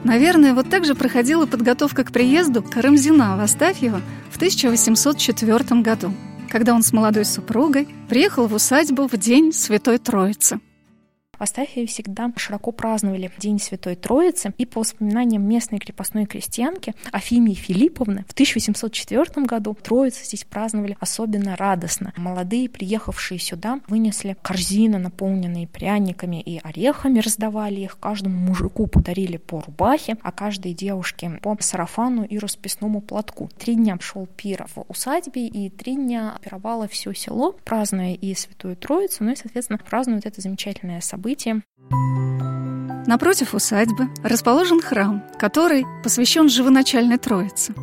Наверное, 0.04 0.54
вот 0.54 0.70
так 0.70 0.86
же 0.86 0.96
проходила 0.96 1.46
подготовка 1.46 2.04
к 2.04 2.12
приезду 2.12 2.64
Карамзина 2.64 3.36
в 3.38 3.42
Астафьево 3.42 4.02
в 4.32 4.38
1804 4.38 5.82
году, 5.82 6.14
когда 6.50 6.74
он 6.74 6.84
с 6.84 6.94
молодой 6.94 7.26
супругой 7.26 7.88
приехал 8.08 8.48
в 8.48 8.54
усадьбу 8.54 9.08
в 9.08 9.18
день 9.18 9.52
Святой 9.52 9.98
Троицы. 9.98 10.60
В 11.40 11.44
Астафьеве 11.44 11.88
всегда 11.88 12.34
широко 12.36 12.74
праздновали 12.74 13.32
День 13.38 13.60
Святой 13.60 13.96
Троицы, 13.96 14.54
и 14.58 14.66
по 14.66 14.82
воспоминаниям 14.82 15.42
местной 15.48 15.80
крепостной 15.80 16.26
крестьянки 16.26 16.94
Афимии 17.14 17.54
Филипповны 17.54 18.26
в 18.28 18.34
1804 18.34 19.46
году 19.46 19.74
Троицу 19.82 20.26
здесь 20.26 20.44
праздновали 20.44 20.98
особенно 21.00 21.56
радостно. 21.56 22.12
Молодые, 22.18 22.68
приехавшие 22.68 23.40
сюда, 23.40 23.80
вынесли 23.88 24.36
корзины, 24.42 24.98
наполненные 24.98 25.66
пряниками 25.66 26.42
и 26.42 26.60
орехами, 26.62 27.20
раздавали 27.20 27.80
их. 27.80 27.98
Каждому 28.02 28.38
мужику 28.38 28.88
подарили 28.88 29.38
по 29.38 29.62
рубахе, 29.62 30.18
а 30.22 30.34
каждой 30.34 30.74
девушке 30.74 31.40
по 31.42 31.56
сарафану 31.62 32.26
и 32.26 32.38
расписному 32.38 33.00
платку. 33.00 33.50
Три 33.58 33.76
дня 33.76 33.98
шел 34.02 34.28
пир 34.28 34.68
в 34.76 34.84
усадьбе, 34.90 35.48
и 35.48 35.70
три 35.70 35.96
дня 35.96 36.38
пировало 36.42 36.90
все 36.90 37.14
село, 37.14 37.56
празднуя 37.64 38.14
и 38.14 38.36
Святую 38.36 38.76
Троицу, 38.76 39.24
ну 39.24 39.32
и, 39.32 39.36
соответственно, 39.38 39.80
празднуют 39.80 40.26
это 40.26 40.42
замечательное 40.42 41.00
событие 41.00 41.29
событием. 41.30 41.64
Напротив 43.08 43.54
усадьбы 43.54 44.10
расположен 44.24 44.82
храм, 44.82 45.24
который 45.38 45.86
посвящен 46.04 46.50
живоначальной 46.50 47.18
Троице. 47.18 47.74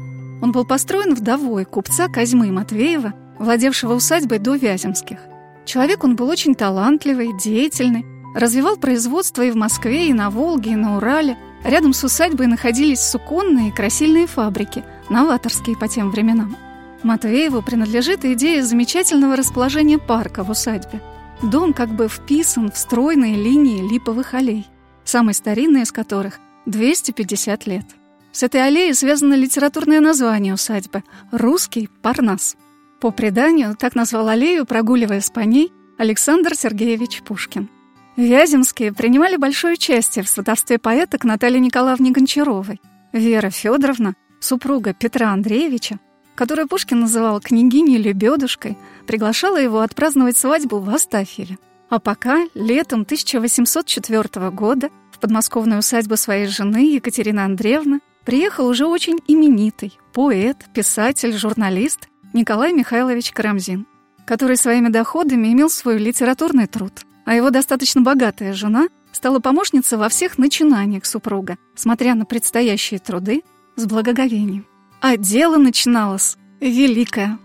Он 0.42 0.52
был 0.52 0.64
построен 0.64 1.14
вдовой 1.14 1.64
купца 1.64 2.08
Козьмы 2.08 2.52
Матвеева, 2.52 3.14
владевшего 3.38 3.94
усадьбой 3.94 4.38
до 4.38 4.54
Вяземских. 4.54 5.18
Человек 5.64 6.04
он 6.04 6.16
был 6.16 6.28
очень 6.28 6.54
талантливый, 6.54 7.36
деятельный, 7.38 8.04
развивал 8.34 8.76
производство 8.76 9.42
и 9.42 9.50
в 9.50 9.56
Москве, 9.56 10.08
и 10.08 10.12
на 10.12 10.30
Волге, 10.30 10.72
и 10.72 10.76
на 10.76 10.96
Урале. 10.96 11.36
Рядом 11.64 11.92
с 11.92 12.04
усадьбой 12.04 12.46
находились 12.46 13.00
суконные 13.00 13.68
и 13.68 13.72
красильные 13.72 14.26
фабрики, 14.26 14.84
новаторские 15.08 15.76
по 15.76 15.88
тем 15.88 16.10
временам. 16.10 16.56
Матвееву 17.02 17.62
принадлежит 17.62 18.24
идея 18.24 18.62
замечательного 18.62 19.36
расположения 19.36 19.98
парка 19.98 20.44
в 20.44 20.50
усадьбе– 20.50 21.00
Дом 21.42 21.74
как 21.74 21.90
бы 21.90 22.08
вписан 22.08 22.70
в 22.70 22.78
стройные 22.78 23.36
линии 23.36 23.86
липовых 23.86 24.32
аллей, 24.32 24.66
самой 25.04 25.34
старинной 25.34 25.82
из 25.82 25.92
которых 25.92 26.38
250 26.64 27.66
лет. 27.66 27.84
С 28.32 28.42
этой 28.42 28.66
аллеей 28.66 28.94
связано 28.94 29.34
литературное 29.34 30.00
название 30.00 30.54
усадьбы– 30.54 31.04
«Русский 31.32 31.88
Парнас». 32.02 32.56
По 33.00 33.10
преданию, 33.10 33.76
так 33.76 33.94
назвал 33.94 34.28
аллею, 34.28 34.64
прогуливаясь 34.64 35.30
по 35.30 35.40
ней, 35.40 35.72
Александр 35.98 36.54
Сергеевич 36.54 37.22
Пушкин. 37.22 37.68
Вяземские 38.16 38.94
принимали 38.94 39.36
большое 39.36 39.74
участие 39.74 40.24
в 40.24 40.28
сватовстве 40.28 40.78
поэта 40.78 41.18
к 41.18 41.24
Наталье 41.24 41.60
Николаевне 41.60 42.12
Гончаровой. 42.12 42.80
Вера 43.12 43.50
Федоровна, 43.50 44.14
супруга 44.40 44.94
Петра 44.94 45.30
Андреевича, 45.32 46.00
которую 46.36 46.68
Пушкин 46.68 47.00
называл 47.00 47.40
княгиней 47.40 47.96
Лебедушкой, 47.96 48.78
приглашала 49.06 49.56
его 49.56 49.80
отпраздновать 49.80 50.36
свадьбу 50.36 50.78
в 50.78 50.88
Астафьеве. 50.90 51.58
А 51.88 51.98
пока 51.98 52.44
летом 52.54 53.02
1804 53.02 54.50
года 54.50 54.90
в 55.10 55.18
подмосковную 55.18 55.78
усадьбу 55.80 56.16
своей 56.16 56.46
жены 56.46 56.92
Екатерины 56.94 57.40
Андреевны 57.40 58.00
приехал 58.24 58.66
уже 58.66 58.86
очень 58.86 59.18
именитый 59.26 59.98
поэт, 60.12 60.66
писатель, 60.74 61.32
журналист 61.36 62.08
Николай 62.32 62.72
Михайлович 62.72 63.32
Карамзин, 63.32 63.86
который 64.26 64.56
своими 64.56 64.88
доходами 64.88 65.52
имел 65.52 65.70
свой 65.70 65.98
литературный 65.98 66.66
труд, 66.66 66.92
а 67.24 67.34
его 67.34 67.50
достаточно 67.50 68.02
богатая 68.02 68.52
жена 68.52 68.88
стала 69.12 69.38
помощницей 69.38 69.96
во 69.96 70.08
всех 70.10 70.36
начинаниях 70.36 71.06
супруга, 71.06 71.56
смотря 71.74 72.14
на 72.14 72.26
предстоящие 72.26 73.00
труды 73.00 73.42
с 73.76 73.86
благоговением. 73.86 74.66
А 75.00 75.16
дело 75.16 75.56
начиналось 75.56 76.36
великое. 76.60 77.38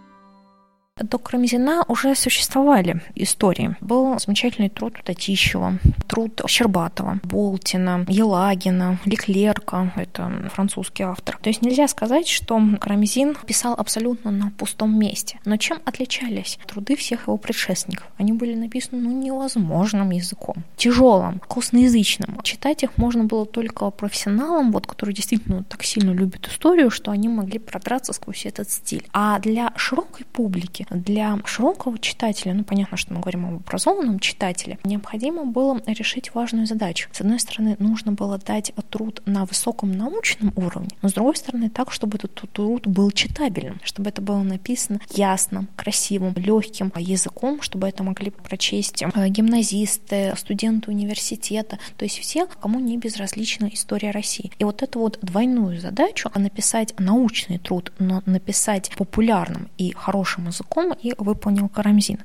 До 1.03 1.17
Карамзина 1.17 1.85
уже 1.87 2.15
существовали 2.15 3.01
истории. 3.15 3.75
Был 3.81 4.19
замечательный 4.19 4.69
труд 4.69 4.97
Татищева, 5.03 5.79
труд 6.07 6.41
Щербатова, 6.47 7.19
Болтина, 7.23 8.05
Елагина, 8.07 8.99
Леклерка, 9.05 9.91
это 9.95 10.49
французский 10.53 11.03
автор. 11.03 11.37
То 11.41 11.49
есть 11.49 11.61
нельзя 11.61 11.87
сказать, 11.87 12.27
что 12.27 12.61
Карамзин 12.79 13.35
писал 13.47 13.73
абсолютно 13.73 14.31
на 14.31 14.51
пустом 14.51 14.97
месте. 14.97 15.39
Но 15.45 15.57
чем 15.57 15.79
отличались 15.85 16.59
труды 16.67 16.95
всех 16.95 17.27
его 17.27 17.37
предшественников? 17.37 18.07
Они 18.17 18.33
были 18.33 18.53
написаны 18.55 19.01
ну, 19.01 19.11
невозможным 19.11 20.11
языком, 20.11 20.63
тяжелым, 20.75 21.41
косноязычным. 21.47 22.39
Читать 22.43 22.83
их 22.83 22.97
можно 22.97 23.23
было 23.23 23.45
только 23.45 23.89
профессионалам, 23.89 24.71
вот, 24.71 24.85
которые 24.85 25.15
действительно 25.15 25.63
так 25.63 25.83
сильно 25.83 26.11
любят 26.11 26.47
историю, 26.47 26.91
что 26.91 27.11
они 27.11 27.27
могли 27.27 27.57
продраться 27.57 28.13
сквозь 28.13 28.45
этот 28.45 28.69
стиль. 28.69 29.07
А 29.13 29.39
для 29.39 29.73
широкой 29.75 30.25
публики 30.25 30.85
для 30.91 31.37
широкого 31.45 31.97
читателя, 31.99 32.53
ну 32.53 32.63
понятно, 32.63 32.97
что 32.97 33.13
мы 33.13 33.19
говорим 33.19 33.45
об 33.45 33.55
образованном 33.55 34.19
читателе, 34.19 34.79
необходимо 34.83 35.45
было 35.45 35.81
решить 35.85 36.33
важную 36.33 36.65
задачу. 36.65 37.09
С 37.11 37.21
одной 37.21 37.39
стороны, 37.39 37.75
нужно 37.79 38.11
было 38.11 38.37
дать 38.37 38.73
труд 38.89 39.21
на 39.25 39.45
высоком 39.45 39.91
научном 39.91 40.51
уровне, 40.55 40.89
но 41.01 41.09
с 41.09 41.13
другой 41.13 41.35
стороны, 41.35 41.69
так, 41.69 41.91
чтобы 41.91 42.17
этот 42.17 42.33
труд 42.51 42.87
был 42.87 43.11
читабельным, 43.11 43.79
чтобы 43.83 44.09
это 44.09 44.21
было 44.21 44.41
написано 44.41 44.99
ясным, 45.13 45.67
красивым, 45.75 46.33
легким 46.35 46.91
языком, 46.97 47.61
чтобы 47.61 47.87
это 47.87 48.03
могли 48.03 48.31
прочесть 48.31 49.03
э, 49.03 49.29
гимназисты, 49.29 50.33
студенты 50.37 50.91
университета, 50.91 51.79
то 51.97 52.05
есть 52.05 52.19
все, 52.19 52.47
кому 52.47 52.79
не 52.79 52.97
безразлична 52.97 53.69
история 53.71 54.11
России. 54.11 54.51
И 54.59 54.63
вот 54.63 54.83
эту 54.83 54.99
вот 54.99 55.19
двойную 55.21 55.79
задачу 55.79 56.29
написать 56.35 56.93
научный 56.99 57.59
труд, 57.59 57.91
но 57.99 58.23
написать 58.25 58.91
популярным 58.97 59.69
и 59.77 59.93
хорошим 59.93 60.47
языком 60.47 60.70
языком 60.71 60.95
и 61.01 61.13
выполнил 61.17 61.69
Карамзин. 61.69 62.19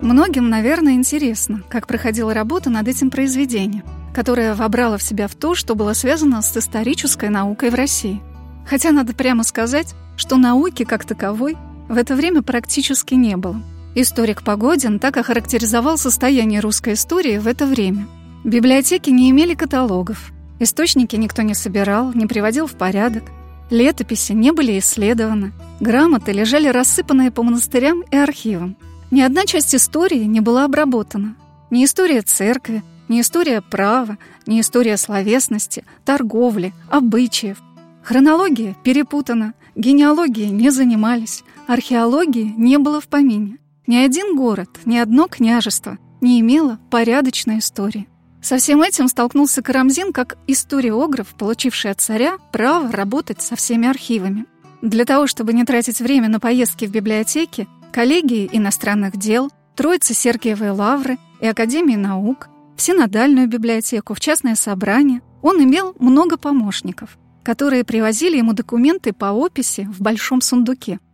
Многим, 0.00 0.48
наверное, 0.48 0.94
интересно, 0.94 1.62
как 1.68 1.86
проходила 1.86 2.34
работа 2.34 2.70
над 2.70 2.88
этим 2.88 3.10
произведением, 3.10 3.84
которое 4.12 4.54
вобрало 4.54 4.98
в 4.98 5.02
себя 5.02 5.28
в 5.28 5.34
то, 5.34 5.54
что 5.54 5.74
было 5.74 5.92
связано 5.92 6.42
с 6.42 6.56
исторической 6.56 7.28
наукой 7.28 7.70
в 7.70 7.74
России. 7.74 8.20
Хотя 8.66 8.90
надо 8.90 9.14
прямо 9.14 9.44
сказать, 9.44 9.94
что 10.16 10.36
науки 10.36 10.84
как 10.84 11.04
таковой 11.04 11.56
в 11.88 11.96
это 11.96 12.16
время 12.16 12.42
практически 12.42 13.14
не 13.14 13.36
было. 13.36 13.62
Историк 13.94 14.42
Погодин 14.42 14.98
так 14.98 15.16
охарактеризовал 15.16 15.98
состояние 15.98 16.60
русской 16.60 16.94
истории 16.94 17.38
в 17.38 17.46
это 17.46 17.66
время. 17.66 18.08
Библиотеки 18.44 19.10
не 19.10 19.30
имели 19.30 19.54
каталогов, 19.54 20.32
источники 20.58 21.14
никто 21.14 21.42
не 21.42 21.54
собирал, 21.54 22.12
не 22.12 22.26
приводил 22.26 22.66
в 22.66 22.72
порядок, 22.72 23.24
Летописи 23.72 24.32
не 24.32 24.52
были 24.52 24.78
исследованы, 24.78 25.52
грамоты 25.80 26.32
лежали 26.32 26.68
рассыпанные 26.68 27.30
по 27.30 27.42
монастырям 27.42 28.02
и 28.02 28.16
архивам. 28.16 28.76
Ни 29.10 29.22
одна 29.22 29.46
часть 29.46 29.74
истории 29.74 30.24
не 30.24 30.40
была 30.40 30.66
обработана. 30.66 31.36
Ни 31.70 31.86
история 31.86 32.20
церкви, 32.20 32.82
ни 33.08 33.22
история 33.22 33.62
права, 33.62 34.18
ни 34.46 34.60
история 34.60 34.98
словесности, 34.98 35.86
торговли, 36.04 36.74
обычаев. 36.90 37.62
Хронология 38.02 38.76
перепутана, 38.84 39.54
генеалогией 39.74 40.50
не 40.50 40.68
занимались, 40.68 41.42
археологии 41.66 42.52
не 42.54 42.76
было 42.76 43.00
в 43.00 43.08
помине. 43.08 43.56
Ни 43.86 43.96
один 43.96 44.36
город, 44.36 44.68
ни 44.84 44.98
одно 44.98 45.28
княжество 45.28 45.96
не 46.20 46.40
имело 46.40 46.78
порядочной 46.90 47.60
истории. 47.60 48.06
Со 48.42 48.56
всем 48.56 48.82
этим 48.82 49.06
столкнулся 49.06 49.62
Карамзин 49.62 50.12
как 50.12 50.36
историограф, 50.48 51.28
получивший 51.28 51.92
от 51.92 52.00
царя 52.00 52.38
право 52.50 52.90
работать 52.90 53.40
со 53.40 53.54
всеми 53.54 53.88
архивами. 53.88 54.46
Для 54.82 55.04
того, 55.04 55.28
чтобы 55.28 55.52
не 55.52 55.64
тратить 55.64 56.00
время 56.00 56.28
на 56.28 56.40
поездки 56.40 56.86
в 56.86 56.90
библиотеки, 56.90 57.68
коллегии 57.92 58.50
иностранных 58.52 59.16
дел, 59.16 59.50
Троицы 59.76 60.12
Сергиевой 60.12 60.70
Лавры 60.70 61.18
и 61.40 61.46
Академии 61.46 61.94
наук, 61.94 62.48
в 62.76 62.82
синодальную 62.82 63.46
библиотеку, 63.46 64.14
в 64.14 64.20
частное 64.20 64.56
собрание, 64.56 65.22
он 65.40 65.62
имел 65.62 65.94
много 66.00 66.36
помощников, 66.36 67.16
которые 67.44 67.84
привозили 67.84 68.38
ему 68.38 68.54
документы 68.54 69.12
по 69.12 69.26
описи 69.26 69.88
в 69.92 70.00
большом 70.02 70.40
сундуке– 70.40 70.98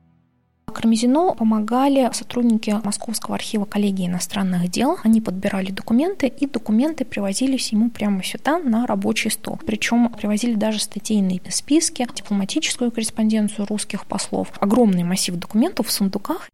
Кармезину 0.72 1.34
помогали 1.34 2.10
сотрудники 2.12 2.74
Московского 2.84 3.34
архива 3.34 3.64
коллегии 3.64 4.06
иностранных 4.06 4.68
дел. 4.68 4.98
Они 5.02 5.20
подбирали 5.20 5.70
документы, 5.70 6.26
и 6.28 6.46
документы 6.46 7.04
привозились 7.04 7.72
ему 7.72 7.90
прямо 7.90 8.22
сюда 8.22 8.58
на 8.58 8.86
рабочий 8.86 9.30
стол. 9.30 9.58
Причем 9.66 10.08
привозили 10.10 10.54
даже 10.54 10.80
статейные 10.80 11.40
списки, 11.50 12.06
дипломатическую 12.14 12.90
корреспонденцию 12.90 13.66
русских 13.66 14.06
послов, 14.06 14.52
огромный 14.60 15.04
массив 15.04 15.34
документов 15.34 15.88
в 15.88 15.92
сундуках. 15.92 16.48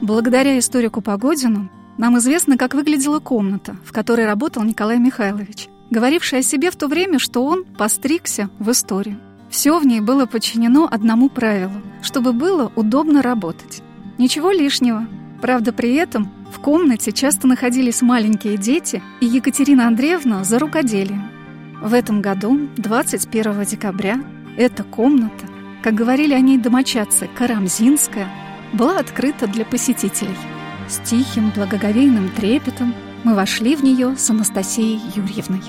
Благодаря 0.00 0.58
историку 0.58 1.00
Погодину 1.00 1.70
нам 1.98 2.18
известно, 2.18 2.58
как 2.58 2.74
выглядела 2.74 3.20
комната, 3.20 3.76
в 3.84 3.92
которой 3.92 4.26
работал 4.26 4.62
Николай 4.62 4.98
Михайлович, 4.98 5.68
говоривший 5.90 6.40
о 6.40 6.42
себе 6.42 6.70
в 6.70 6.76
то 6.76 6.88
время, 6.88 7.18
что 7.18 7.44
он 7.44 7.64
постригся 7.64 8.50
в 8.58 8.70
историю. 8.70 9.18
Все 9.56 9.78
в 9.78 9.86
ней 9.86 10.00
было 10.00 10.26
подчинено 10.26 10.86
одному 10.86 11.30
правилу, 11.30 11.80
чтобы 12.02 12.34
было 12.34 12.70
удобно 12.76 13.22
работать. 13.22 13.82
Ничего 14.18 14.50
лишнего. 14.50 15.06
Правда, 15.40 15.72
при 15.72 15.94
этом 15.94 16.30
в 16.54 16.60
комнате 16.60 17.10
часто 17.10 17.46
находились 17.46 18.02
маленькие 18.02 18.58
дети 18.58 19.02
и 19.22 19.24
Екатерина 19.24 19.86
Андреевна 19.86 20.44
за 20.44 20.58
рукоделием. 20.58 21.30
В 21.80 21.94
этом 21.94 22.20
году, 22.20 22.68
21 22.76 23.64
декабря, 23.64 24.20
эта 24.58 24.84
комната, 24.84 25.46
как 25.82 25.94
говорили 25.94 26.34
о 26.34 26.40
ней 26.40 26.58
домочадцы, 26.58 27.30
Карамзинская, 27.34 28.28
была 28.74 28.98
открыта 28.98 29.46
для 29.46 29.64
посетителей. 29.64 30.36
С 30.86 30.98
тихим, 30.98 31.50
благоговейным 31.56 32.28
трепетом 32.28 32.94
мы 33.24 33.34
вошли 33.34 33.74
в 33.74 33.82
нее 33.82 34.18
с 34.18 34.28
Анастасией 34.28 35.00
Юрьевной. 35.14 35.62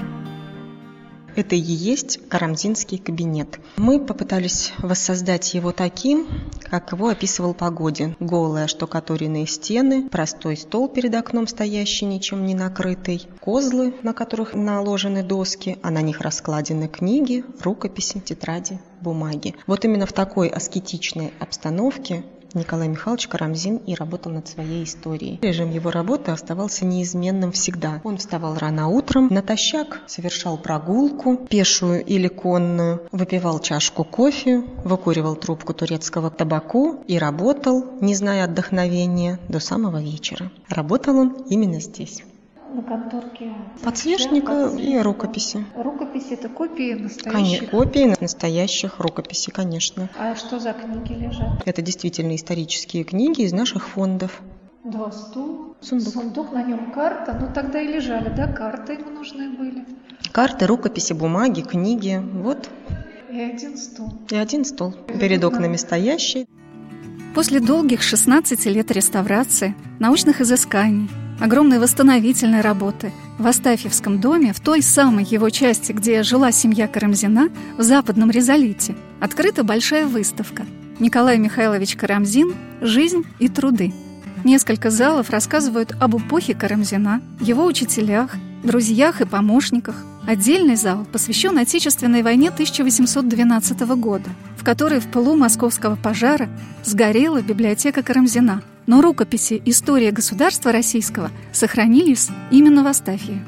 Это 1.38 1.54
и 1.56 1.60
есть 1.60 2.20
карамзинский 2.30 2.98
кабинет. 2.98 3.60
Мы 3.78 4.04
попытались 4.04 4.74
воссоздать 4.80 5.54
его 5.54 5.72
таким, 5.72 6.28
как 6.64 6.94
его 6.94 7.10
описывал 7.10 7.54
Погодин. 7.54 8.16
Голые 8.20 8.66
штукатуренные 8.66 9.46
стены, 9.46 10.10
простой 10.10 10.58
стол 10.58 10.90
перед 10.90 11.14
окном 11.14 11.46
стоящий, 11.46 12.06
ничем 12.06 12.44
не 12.48 12.56
накрытый, 12.56 13.28
козлы, 13.40 13.94
на 14.02 14.14
которых 14.14 14.56
наложены 14.56 15.22
доски, 15.22 15.78
а 15.84 15.92
на 15.92 16.02
них 16.02 16.22
раскладены 16.22 16.88
книги, 16.88 17.46
рукописи, 17.62 18.20
тетради, 18.20 18.80
бумаги. 19.02 19.54
Вот 19.68 19.86
именно 19.86 20.08
в 20.08 20.14
такой 20.14 20.48
аскетичной 20.48 21.34
обстановке 21.40 22.24
Николай 22.58 22.88
Михайлович 22.88 23.28
Карамзин 23.28 23.78
и 23.78 23.96
работал 23.96 24.32
над 24.32 24.48
своей 24.48 24.84
историей. 24.84 25.40
Режим 25.42 25.72
его 25.72 25.92
работы 25.92 26.32
оставался 26.32 26.86
неизменным 26.86 27.52
всегда. 27.52 28.02
Он 28.04 28.18
вставал 28.18 28.58
рано 28.58 28.90
утром, 28.90 29.28
натощак 29.32 30.02
совершал 30.08 30.58
прогулку, 30.58 31.38
пешую 31.38 32.04
или 32.04 32.28
конную, 32.28 33.08
выпивал 33.12 33.60
чашку 33.60 34.04
кофе, 34.04 34.64
выкуривал 34.84 35.36
трубку 35.36 35.74
турецкого 35.74 36.30
табаку 36.30 37.04
и 37.08 37.18
работал, 37.18 37.86
не 38.02 38.16
зная 38.16 38.46
отдохновения, 38.46 39.40
до 39.48 39.60
самого 39.60 40.02
вечера. 40.02 40.52
Работал 40.70 41.18
он 41.18 41.46
именно 41.50 41.80
здесь 41.80 42.24
на 42.74 42.84
конторке 42.84 43.54
подсвечника 43.84 44.70
и 44.78 44.98
рукописи. 45.00 45.66
Рукописи 45.76 46.34
это 46.34 46.50
копии 46.50 46.94
настоящих? 46.94 47.32
Конечно, 47.32 47.68
копии 47.68 48.16
настоящих 48.20 49.00
рукописей, 49.00 49.52
конечно. 49.54 50.10
А 50.18 50.36
что 50.36 50.60
за 50.60 50.74
книги 50.74 51.14
лежат? 51.14 51.62
Это 51.66 51.82
действительно 51.82 52.36
исторические 52.36 53.04
книги 53.04 53.42
из 53.42 53.54
наших 53.54 53.88
фондов. 53.88 54.42
Два 54.84 55.12
стула, 55.12 55.76
сундук. 55.82 56.14
сундук, 56.14 56.52
на 56.54 56.64
нем 56.64 56.92
карта. 56.92 57.38
Ну 57.40 57.54
тогда 57.54 57.82
и 57.82 57.88
лежали, 57.88 58.34
да, 58.36 58.48
карты 58.48 58.94
ему 58.94 59.10
нужны 59.10 59.50
были. 59.50 59.86
Карты, 60.32 60.66
рукописи, 60.66 61.14
бумаги, 61.14 61.62
книги, 61.62 62.22
вот. 62.34 62.70
И 63.30 63.40
один 63.40 63.78
стол. 63.78 64.14
И 64.30 64.36
один 64.36 64.64
стол. 64.64 64.94
Перед 65.20 65.44
окнами 65.44 65.76
стоящий. 65.76 66.48
После 67.36 67.60
долгих 67.60 68.02
16 68.02 68.66
лет 68.68 68.90
реставрации, 68.92 69.76
научных 70.00 70.42
изысканий, 70.42 71.10
огромной 71.40 71.80
восстановительной 71.80 72.62
работы 72.62 73.12
в 73.38 73.46
Астафьевском 73.46 74.20
доме, 74.20 74.54
в 74.54 74.60
той 74.60 74.82
самой 74.82 75.24
его 75.24 75.50
части, 75.50 75.92
где 75.92 76.24
жила 76.24 76.52
семья 76.52 76.88
Карамзина, 76.88 77.50
в 77.78 77.84
западном 77.84 78.32
Резолите, 78.32 78.96
открыта 79.20 79.64
большая 79.64 80.06
выставка 80.08 80.66
«Николай 81.00 81.38
Михайлович 81.38 81.96
Карамзин. 81.96 82.56
Жизнь 82.82 83.24
и 83.40 83.48
труды». 83.50 83.94
Несколько 84.44 84.90
залов 84.90 85.30
рассказывают 85.30 85.96
об 86.00 86.16
эпохе 86.18 86.54
Карамзина, 86.56 87.22
его 87.40 87.66
учителях, 87.66 88.36
друзьях 88.64 89.22
и 89.22 89.26
помощниках. 89.26 89.96
Отдельный 90.28 90.76
зал 90.76 91.06
посвящен 91.12 91.58
Отечественной 91.58 92.22
войне 92.22 92.50
1812 92.50 93.80
года, 93.96 94.30
в 94.58 94.64
которой 94.64 95.00
в 95.00 95.08
пылу 95.08 95.36
московского 95.36 95.96
пожара 95.96 96.50
сгорела 96.84 97.42
библиотека 97.42 98.04
Карамзина– 98.04 98.62
но 98.88 99.02
рукописи 99.02 99.62
«История 99.66 100.12
государства 100.12 100.72
российского» 100.72 101.30
сохранились 101.52 102.30
именно 102.50 102.84
в 102.84 102.88
Астафии. 102.88 103.46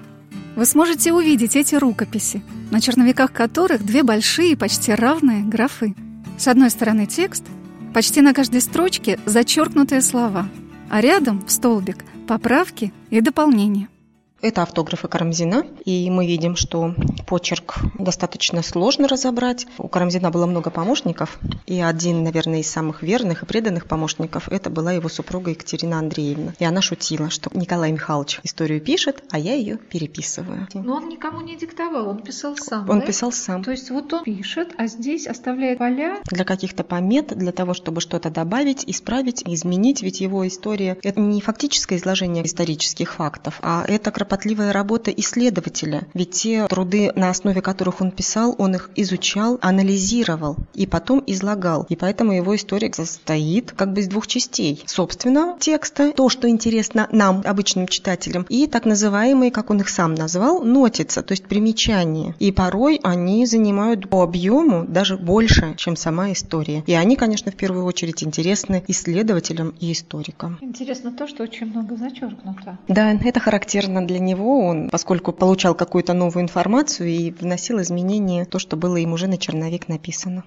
Вы 0.56 0.65
сможете 0.65 1.13
увидеть 1.13 1.56
эти 1.56 1.75
рукописи, 1.75 2.43
на 2.69 2.82
черновиках 2.82 3.32
которых 3.32 3.84
две 3.84 4.04
большие, 4.04 4.58
почти 4.58 4.93
равные 4.93 5.43
графы. 5.43 5.95
С 6.38 6.47
одной 6.47 6.69
стороны 6.69 7.06
текст, 7.06 7.45
почти 7.93 8.21
на 8.21 8.34
каждой 8.34 8.62
строчке 8.62 9.19
зачеркнутые 9.25 10.02
слова, 10.02 10.47
а 10.89 11.02
рядом 11.02 11.43
в 11.45 11.52
столбик 11.52 12.06
поправки 12.28 12.93
и 13.10 13.21
дополнения– 13.21 13.88
это 14.41 14.63
автографы 14.63 15.08
Карамзина, 15.08 15.65
и 15.86 16.10
мы 16.10 16.25
видим, 16.25 16.56
что 16.56 16.93
почерк 17.28 17.80
достаточно 17.97 18.63
сложно 18.63 19.08
разобрать. 19.08 19.67
У 19.78 19.88
Карамзина 19.88 20.32
было 20.32 20.45
много 20.45 20.69
помощников, 20.69 21.39
и 21.65 21.82
один, 21.82 22.23
наверное, 22.23 22.60
из 22.60 22.69
самых 22.69 23.04
верных 23.04 23.43
и 23.43 23.45
преданных 23.45 23.86
помощников 23.86 24.49
это 24.49 24.69
была 24.69 24.93
его 24.93 25.10
супруга 25.10 25.52
Екатерина 25.52 25.99
Андреевна. 25.99 26.54
И 26.60 26.65
она 26.65 26.82
шутила, 26.82 27.30
что 27.30 27.49
Николай 27.54 27.91
Михайлович 27.91 28.39
историю 28.43 28.82
пишет, 28.82 29.23
а 29.32 29.39
я 29.39 29.56
ее 29.56 29.78
переписываю. 29.78 30.67
Но 30.73 30.95
он 30.95 31.10
никому 31.10 31.41
не 31.41 31.56
диктовал, 31.58 32.10
он 32.10 32.21
писал 32.21 32.56
сам. 32.58 32.89
Он 32.89 32.99
да? 32.99 33.06
писал 33.06 33.32
сам. 33.32 33.63
То 33.63 33.71
есть 33.71 33.89
вот 33.89 34.12
он 34.13 34.23
пишет, 34.23 34.73
а 34.78 34.88
здесь 34.88 35.28
оставляет 35.28 35.80
поля. 35.80 36.17
Для 36.25 36.45
каких-то 36.45 36.84
помет, 36.84 37.38
для 37.38 37.52
того, 37.52 37.73
чтобы 37.73 38.02
что-то 38.02 38.30
добавить, 38.30 38.84
исправить, 38.88 39.43
изменить, 39.45 40.02
ведь 40.02 40.21
его 40.21 40.47
история– 40.47 40.97
это 41.04 41.19
не 41.19 41.41
фактическое 41.41 41.97
изложение 41.97 42.45
исторических 42.45 43.13
фактов, 43.13 43.60
а 43.62 43.84
это 43.88 44.12
кропотливая 44.29 44.71
работа 44.71 45.09
исследователя. 45.09 46.03
Ведь 46.13 46.31
те 46.31 46.67
труды, 46.67 47.11
на 47.15 47.31
основе 47.31 47.61
которых 47.61 47.99
он 47.99 48.11
писал, 48.11 48.53
он 48.59 48.75
их 48.75 48.91
изучал, 48.95 49.57
анализировал 49.59 50.55
и 50.75 50.85
потом 50.85 51.23
излагал. 51.25 51.87
И 51.89 51.95
поэтому 51.95 52.33
его 52.33 52.55
история 52.55 52.93
состоит 52.93 53.71
как 53.71 53.91
бы 53.91 54.01
из 54.01 54.07
двух 54.07 54.27
частей. 54.27 54.83
Собственно, 54.85 55.57
текста, 55.59 56.11
то, 56.11 56.29
что 56.29 56.47
интересно 56.47 57.07
нам, 57.11 57.41
обычным 57.43 57.87
читателям, 57.87 58.45
и 58.49 58.67
так 58.67 58.85
называемые, 58.85 59.49
как 59.49 59.71
он 59.71 59.81
их 59.81 59.89
сам 59.89 60.13
назвал, 60.13 60.61
нотица, 60.61 61.23
то 61.23 61.31
есть 61.31 61.45
примечания. 61.45 62.35
И 62.37 62.51
порой 62.51 62.99
они 63.01 63.47
занимают 63.47 64.09
по 64.09 64.21
объему 64.21 64.85
даже 64.87 65.17
больше, 65.17 65.73
чем 65.77 65.95
сама 65.95 66.31
история. 66.33 66.83
И 66.85 66.93
они, 66.93 67.15
конечно, 67.15 67.51
в 67.51 67.55
первую 67.55 67.85
очередь 67.85 68.23
интересны 68.23 68.83
исследователям 68.87 69.73
и 69.79 69.91
историкам. 69.91 70.59
Интересно 70.61 71.11
то, 71.11 71.27
что 71.27 71.41
очень 71.41 71.65
много 71.65 71.95
зачеркнуто. 71.95 72.77
Да, 72.87 73.13
это 73.13 73.39
характерно 73.39 74.05
для 74.05 74.18
него. 74.19 74.65
Он, 74.65 74.89
поскольку 74.89 75.32
получал 75.34 75.75
какую-то 75.75 76.13
новую 76.13 76.43
информацию 76.43 77.10
и 77.10 77.32
вносил 77.32 77.82
изменения 77.82 78.45
то, 78.45 78.60
что 78.60 78.77
было 78.77 78.97
им 78.97 79.13
уже 79.13 79.27
на 79.27 79.38
черновик 79.38 79.88
написано. 79.88 80.43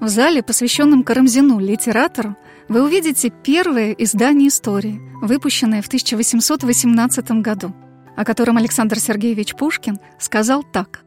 В 0.00 0.08
зале, 0.08 0.42
посвященном 0.42 1.04
Карамзину, 1.04 1.60
литератору, 1.60 2.36
вы 2.68 2.82
увидите 2.82 3.30
первое 3.30 3.92
издание 3.92 4.48
истории, 4.48 5.00
выпущенное 5.20 5.82
в 5.82 5.86
1818 5.86 7.30
году, 7.42 7.72
о 8.16 8.24
котором 8.24 8.56
Александр 8.56 8.98
Сергеевич 8.98 9.54
Пушкин 9.54 10.00
сказал 10.18 10.64
так. 10.64 11.04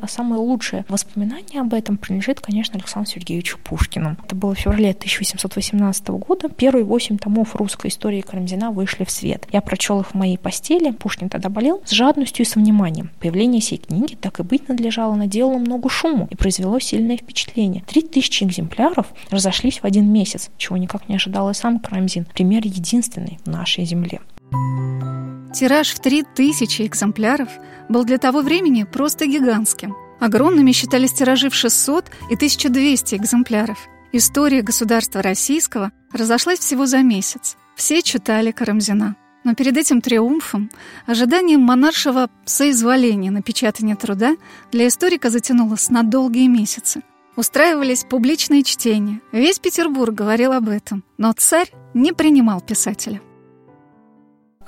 А 0.00 0.06
самое 0.08 0.40
лучшее 0.40 0.84
воспоминание 0.88 1.60
об 1.60 1.74
этом 1.74 1.96
принадлежит, 1.96 2.40
конечно, 2.40 2.76
Александру 2.78 3.10
Сергеевичу 3.10 3.58
Пушкину. 3.58 4.16
Это 4.24 4.36
было 4.36 4.54
в 4.54 4.58
феврале 4.58 4.90
1818 4.90 6.08
года. 6.08 6.48
Первые 6.48 6.84
восемь 6.84 7.18
томов 7.18 7.56
русской 7.56 7.88
истории 7.88 8.20
Карамзина 8.20 8.70
вышли 8.70 9.04
в 9.04 9.10
свет. 9.10 9.46
Я 9.50 9.60
прочел 9.60 10.00
их 10.00 10.08
в 10.08 10.14
моей 10.14 10.38
постели. 10.38 10.92
Пушкин 10.92 11.28
тогда 11.28 11.48
болел 11.48 11.82
с 11.84 11.90
жадностью 11.90 12.44
и 12.44 12.48
сомнением. 12.48 12.68
Появление 13.18 13.60
сей 13.60 13.78
книги, 13.78 14.14
так 14.14 14.40
и 14.40 14.42
быть 14.42 14.68
надлежало, 14.68 15.14
наделало 15.14 15.58
много 15.58 15.88
шуму 15.88 16.28
и 16.30 16.36
произвело 16.36 16.78
сильное 16.78 17.16
впечатление. 17.16 17.82
Три 17.86 18.02
тысячи 18.02 18.44
экземпляров 18.44 19.06
разошлись 19.30 19.78
в 19.78 19.84
один 19.84 20.12
месяц, 20.12 20.50
чего 20.58 20.76
никак 20.76 21.08
не 21.08 21.16
ожидал 21.16 21.50
и 21.50 21.54
сам 21.54 21.80
Карамзин. 21.80 22.26
Пример 22.34 22.64
единственный 22.64 23.38
в 23.44 23.48
нашей 23.48 23.84
земле. 23.84 24.20
Тираж 25.54 25.90
в 25.90 26.00
три 26.00 26.22
тысячи 26.22 26.82
экземпляров 26.82 27.48
был 27.88 28.04
для 28.04 28.18
того 28.18 28.42
времени 28.42 28.84
просто 28.84 29.26
гигантским. 29.26 29.96
Огромными 30.20 30.72
считались 30.72 31.12
тиражи 31.12 31.48
в 31.48 31.54
600 31.54 32.10
и 32.30 32.34
1200 32.34 33.14
экземпляров. 33.14 33.78
История 34.12 34.62
государства 34.62 35.22
российского 35.22 35.92
разошлась 36.12 36.58
всего 36.58 36.86
за 36.86 36.98
месяц. 36.98 37.56
Все 37.76 38.02
читали 38.02 38.50
Карамзина. 38.50 39.16
Но 39.44 39.54
перед 39.54 39.76
этим 39.76 40.00
триумфом, 40.00 40.70
ожиданием 41.06 41.60
монаршего 41.60 42.28
соизволения 42.44 43.30
на 43.30 43.42
печатание 43.42 43.96
труда 43.96 44.36
для 44.72 44.88
историка 44.88 45.30
затянулось 45.30 45.88
на 45.90 46.02
долгие 46.02 46.48
месяцы. 46.48 47.02
Устраивались 47.36 48.04
публичные 48.04 48.64
чтения. 48.64 49.20
Весь 49.30 49.60
Петербург 49.60 50.12
говорил 50.12 50.52
об 50.52 50.68
этом. 50.68 51.04
Но 51.18 51.32
царь 51.32 51.70
не 51.94 52.12
принимал 52.12 52.60
писателя. 52.60 53.20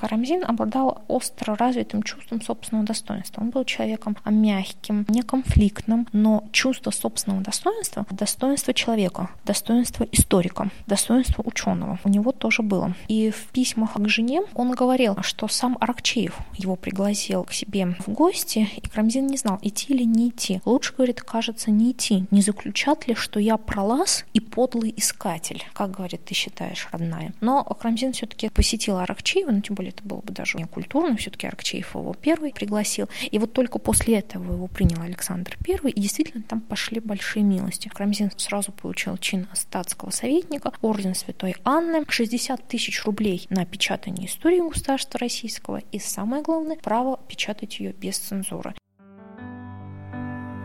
Карамзин 0.01 0.45
обладал 0.47 1.03
остро 1.09 1.55
развитым 1.57 2.03
чувством 2.03 2.41
собственного 2.41 2.87
достоинства. 2.87 3.43
Он 3.43 3.51
был 3.51 3.65
человеком 3.65 4.17
мягким, 4.25 5.05
неконфликтным, 5.09 6.09
но 6.13 6.45
чувство 6.53 6.91
собственного 6.91 7.43
достоинства— 7.43 8.07
достоинство 8.11 8.73
человека, 8.73 9.29
достоинство 9.45 10.05
историка, 10.11 10.71
достоинство 10.87 11.43
ученого 11.45 11.99
у 12.05 12.09
него 12.09 12.33
тоже 12.33 12.63
было. 12.63 12.95
И 13.09 13.31
в 13.31 13.47
письмах 13.53 13.95
к 13.95 14.09
жене 14.09 14.41
он 14.55 14.73
говорил, 14.73 15.17
что 15.23 15.49
сам 15.49 15.77
Аракчеев 15.81 16.39
его 16.57 16.77
пригласил 16.77 17.45
к 17.45 17.53
себе 17.53 17.95
в 18.07 18.09
гости, 18.09 18.69
и 18.77 18.89
Карамзин 18.89 19.27
не 19.27 19.37
знал, 19.37 19.59
идти 19.61 19.93
или 19.93 20.05
не 20.05 20.31
идти. 20.31 20.63
Лучше, 20.65 20.95
говорит, 20.95 21.21
кажется, 21.21 21.71
не 21.71 21.93
идти. 21.93 22.25
Не 22.31 22.41
заключат 22.41 23.07
ли, 23.07 23.15
что 23.15 23.39
я 23.39 23.59
пролаз 23.59 24.25
и 24.33 24.41
подлый 24.41 24.95
искатель? 24.97 25.63
Как, 25.75 25.91
говорит, 25.91 26.25
ты 26.25 26.35
считаешь, 26.35 26.89
родная? 26.91 27.35
Но 27.41 27.63
Карамзин 27.65 28.13
все-таки 28.15 28.49
посетил 28.49 28.97
Аракчеева, 28.97 29.51
ну, 29.51 29.61
тем 29.61 29.75
более 29.75 29.89
это 29.90 30.03
было 30.03 30.20
бы 30.20 30.33
даже 30.33 30.59
не 30.59 30.64
культурно, 30.64 31.16
все-таки 31.16 31.46
Аркчеев 31.46 31.94
его 31.94 32.14
первый 32.14 32.53
пригласил. 32.53 33.09
И 33.31 33.38
вот 33.38 33.53
только 33.53 33.79
после 33.79 34.18
этого 34.18 34.55
его 34.55 34.66
принял 34.66 35.03
Александр 35.03 35.57
Первый, 35.62 35.92
и 35.92 36.00
действительно 36.00 36.42
там 36.42 36.61
пошли 36.61 37.00
большие 37.00 37.42
милости. 37.42 37.88
Карамзин 37.88 38.31
сразу 38.37 38.72
получил 38.72 39.16
чин 39.18 39.48
статского 39.53 40.11
советника, 40.11 40.72
орден 40.81 41.14
Святой 41.14 41.57
Анны, 41.64 42.05
60 42.09 42.66
тысяч 42.68 43.05
рублей 43.05 43.46
на 43.50 43.64
печатание 43.64 44.26
истории 44.26 44.61
государства 44.61 45.18
российского 45.20 45.83
и, 45.92 45.98
самое 45.98 46.42
главное, 46.42 46.76
право 46.76 47.20
печатать 47.29 47.81
ее 47.81 47.92
без 47.92 48.18
цензуры. 48.18 48.74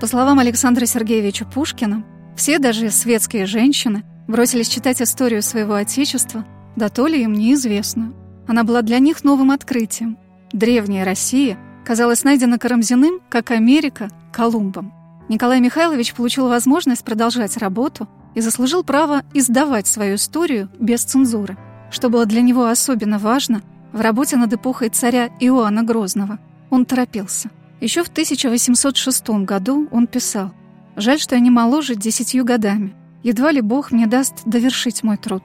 По 0.01 0.07
словам 0.07 0.39
Александра 0.39 0.85
Сергеевича 0.85 1.45
Пушкина, 1.45 2.05
все, 2.35 2.59
даже 2.59 2.91
светские 2.91 3.45
женщины, 3.45 4.03
бросились 4.27 4.67
читать 4.67 5.01
историю 5.01 5.41
своего 5.41 5.75
отечества, 5.75 6.45
да 6.75 6.89
то 6.89 7.07
ли 7.07 7.23
им 7.23 7.33
неизвестную. 7.33 8.13
Она 8.47 8.63
была 8.63 8.81
для 8.81 8.99
них 8.99 9.23
новым 9.23 9.51
открытием. 9.51 10.17
Древняя 10.51 11.05
Россия 11.05 11.57
казалась 11.85 12.23
найдена 12.23 12.57
Карамзиным, 12.57 13.19
как 13.29 13.51
Америка, 13.51 14.09
Колумбом. 14.31 14.93
Николай 15.27 15.59
Михайлович 15.59 16.13
получил 16.13 16.47
возможность 16.47 17.03
продолжать 17.03 17.57
работу 17.57 18.07
и 18.35 18.41
заслужил 18.41 18.83
право 18.83 19.23
издавать 19.33 19.87
свою 19.87 20.15
историю 20.15 20.69
без 20.79 21.03
цензуры, 21.03 21.57
что 21.89 22.09
было 22.09 22.25
для 22.25 22.41
него 22.41 22.65
особенно 22.65 23.17
важно 23.17 23.61
в 23.91 24.01
работе 24.01 24.35
над 24.35 24.53
эпохой 24.53 24.89
царя 24.89 25.29
Иоанна 25.39 25.83
Грозного. 25.83 26.39
Он 26.69 26.85
торопился. 26.85 27.49
Еще 27.81 28.03
в 28.03 28.09
1806 28.09 29.29
году 29.45 29.87
он 29.91 30.07
писал 30.07 30.51
«Жаль, 30.95 31.19
что 31.19 31.35
я 31.35 31.41
не 31.41 31.49
моложе 31.49 31.95
десятью 31.95 32.45
годами. 32.45 32.93
Едва 33.23 33.51
ли 33.51 33.61
Бог 33.61 33.91
мне 33.91 34.05
даст 34.05 34.43
довершить 34.45 35.03
мой 35.03 35.17
труд. 35.17 35.43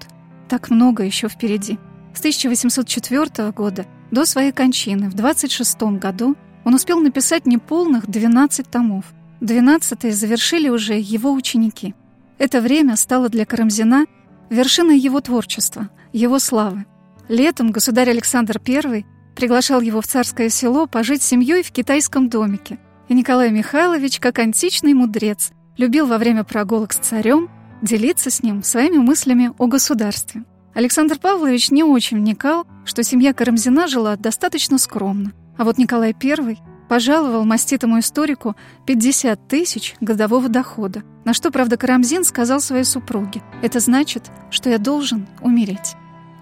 Так 0.49 0.71
много 0.71 1.05
еще 1.05 1.29
впереди». 1.29 1.79
С 2.15 2.19
1804 2.19 3.53
года 3.53 3.87
до 4.11 4.25
своей 4.27 4.53
кончины 4.53 5.09
в 5.09 5.15
26 5.15 5.83
году 5.99 6.37
он 6.65 6.75
успел 6.75 7.01
написать 7.01 7.47
неполных 7.47 8.07
12 8.07 8.71
томов. 8.71 9.05
12 9.41 10.15
завершили 10.15 10.69
уже 10.69 10.99
его 10.99 11.33
ученики. 11.33 11.95
Это 12.39 12.61
время 12.61 12.97
стало 12.97 13.29
для 13.29 13.47
Карамзина 13.47 14.07
вершиной 14.51 14.99
его 14.99 15.21
творчества, 15.21 15.89
его 16.13 16.39
славы. 16.39 16.85
Летом 17.29 17.71
государь 17.71 18.11
Александр 18.11 18.61
I 18.67 19.05
приглашал 19.37 19.81
его 19.81 20.01
в 20.01 20.07
царское 20.07 20.49
село 20.49 20.87
пожить 20.87 21.23
с 21.23 21.27
семьей 21.27 21.63
в 21.63 21.71
китайском 21.71 22.29
домике. 22.29 22.79
И 23.09 23.15
Николай 23.15 23.51
Михайлович, 23.51 24.19
как 24.21 24.39
античный 24.39 24.95
мудрец, 24.95 25.53
любил 25.77 26.07
во 26.07 26.19
время 26.19 26.45
прогулок 26.45 26.93
с 26.93 26.97
царем 26.97 27.49
делиться 27.83 28.31
с 28.31 28.43
ним 28.43 28.63
своими 28.63 28.99
мыслями 28.99 29.53
о 29.59 29.67
государстве. 29.67 30.45
Александр 30.75 31.19
Павлович 31.19 31.71
не 31.71 31.83
очень 31.83 32.19
вникал, 32.19 32.67
что 32.85 33.03
семья 33.03 33.35
Карамзина 33.35 33.89
жила 33.89 34.17
достаточно 34.17 34.79
скромно. 34.79 35.33
А 35.59 35.65
вот 35.65 35.79
Николай 35.79 36.15
I 36.23 36.59
пожаловал 36.89 37.45
маститому 37.45 37.99
историку 37.99 38.57
50 38.87 39.49
тысяч 39.49 39.95
годового 40.01 40.49
дохода, 40.49 41.03
на 41.25 41.35
что, 41.35 41.51
правда, 41.51 41.77
Карамзин 41.77 42.25
сказал 42.25 42.61
своей 42.61 42.85
супруге, 42.85 43.43
«Это 43.63 43.79
значит, 43.81 44.31
что 44.51 44.71
я 44.71 44.79
должен 44.79 45.27
умереть». 45.43 45.95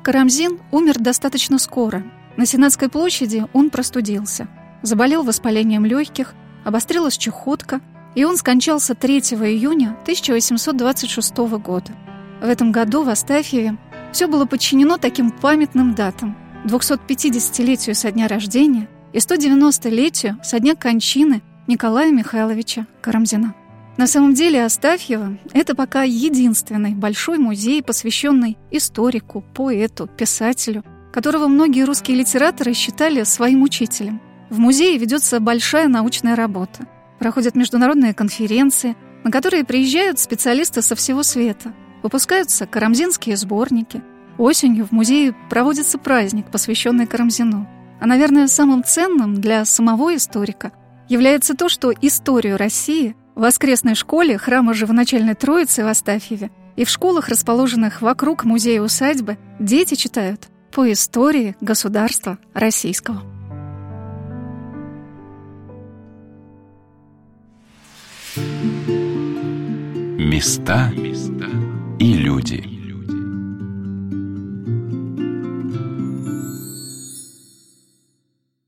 Карамзин 0.05 0.61
умер 0.73 0.99
достаточно 0.99 1.59
скоро. 1.59 2.05
На 2.37 2.47
Сенатской 2.47 2.88
площади 2.88 3.45
он 3.53 3.71
простудился, 3.71 4.49
заболел 4.83 5.25
воспалением 5.25 5.85
легких, 5.85 6.35
обострилась 6.64 7.19
чехотка, 7.19 7.81
и 8.14 8.25
он 8.25 8.37
скончался 8.37 8.95
3 8.95 9.19
июня 9.19 9.97
1826 10.03 11.37
года. 11.59 11.93
В 12.41 12.45
этом 12.45 12.71
году 12.73 13.03
в 13.03 13.09
Астафьеве 13.09 13.77
все 14.12 14.27
было 14.27 14.47
подчинено 14.47 14.99
таким 14.99 15.31
памятным 15.31 15.94
датам. 15.94 16.37
250-летию 16.64 17.94
со 17.94 18.11
дня 18.11 18.29
рождения 18.29 18.88
и 19.12 19.18
190-летию 19.18 20.38
со 20.42 20.59
дня 20.59 20.75
кончины 20.75 21.42
Николая 21.66 22.11
Михайловича 22.11 22.87
Карамзина. 23.01 23.55
На 23.97 24.07
самом 24.07 24.35
деле 24.35 24.64
Астафьева– 24.64 25.38
это 25.53 25.75
пока 25.75 26.05
единственный 26.05 26.94
большой 26.94 27.38
музей, 27.38 27.83
посвященный 27.83 28.57
историку, 28.71 29.44
поэту, 29.55 30.07
писателю, 30.07 30.85
которого 31.12 31.49
многие 31.49 31.85
русские 31.85 32.16
литераторы 32.16 32.75
считали 32.75 33.25
своим 33.25 33.62
учителем. 33.62 34.21
В 34.51 34.59
музее 34.59 34.99
ведется 34.99 35.40
большая 35.40 35.88
научная 35.88 36.37
работа. 36.37 36.87
Проходят 37.18 37.57
международные 37.57 38.14
конференции, 38.14 38.97
на 39.25 39.33
которые 39.33 39.64
приезжают 39.64 40.21
специалисты 40.21 40.81
со 40.81 40.94
всего 40.94 41.23
света– 41.23 41.75
Выпускаются 42.03 42.67
карамзинские 42.67 43.37
сборники. 43.37 44.03
Осенью 44.39 44.87
в 44.87 44.93
музее 44.93 45.35
проводится 45.51 45.99
праздник, 45.99 46.51
посвященный 46.51 47.07
Карамзину. 47.07 47.69
А, 48.01 48.07
наверное, 48.07 48.47
самым 48.47 48.85
ценным 48.85 49.41
для 49.41 49.65
самого 49.65 50.15
историка 50.15 50.71
является 51.09 51.55
то, 51.55 51.69
что 51.69 51.93
историю 52.01 52.57
России 52.57 53.17
в 53.35 53.41
воскресной 53.41 53.95
школе 53.97 54.39
храма 54.39 54.75
Живоначальной 54.75 55.35
Троицы 55.35 55.85
в 55.85 55.89
Астафьеве 55.89 56.51
и 56.77 56.85
в 56.85 56.89
школах, 56.89 57.29
расположенных 57.29 58.03
вокруг 58.03 58.45
музея-усадьбы, 58.45 59.39
дети 59.59 59.95
читают 59.95 60.49
по 60.71 60.91
истории 60.93 61.57
государства 61.61 62.39
российского. 62.55 63.23
Места 70.19 70.93
и 71.99 72.13
люди. 72.15 72.78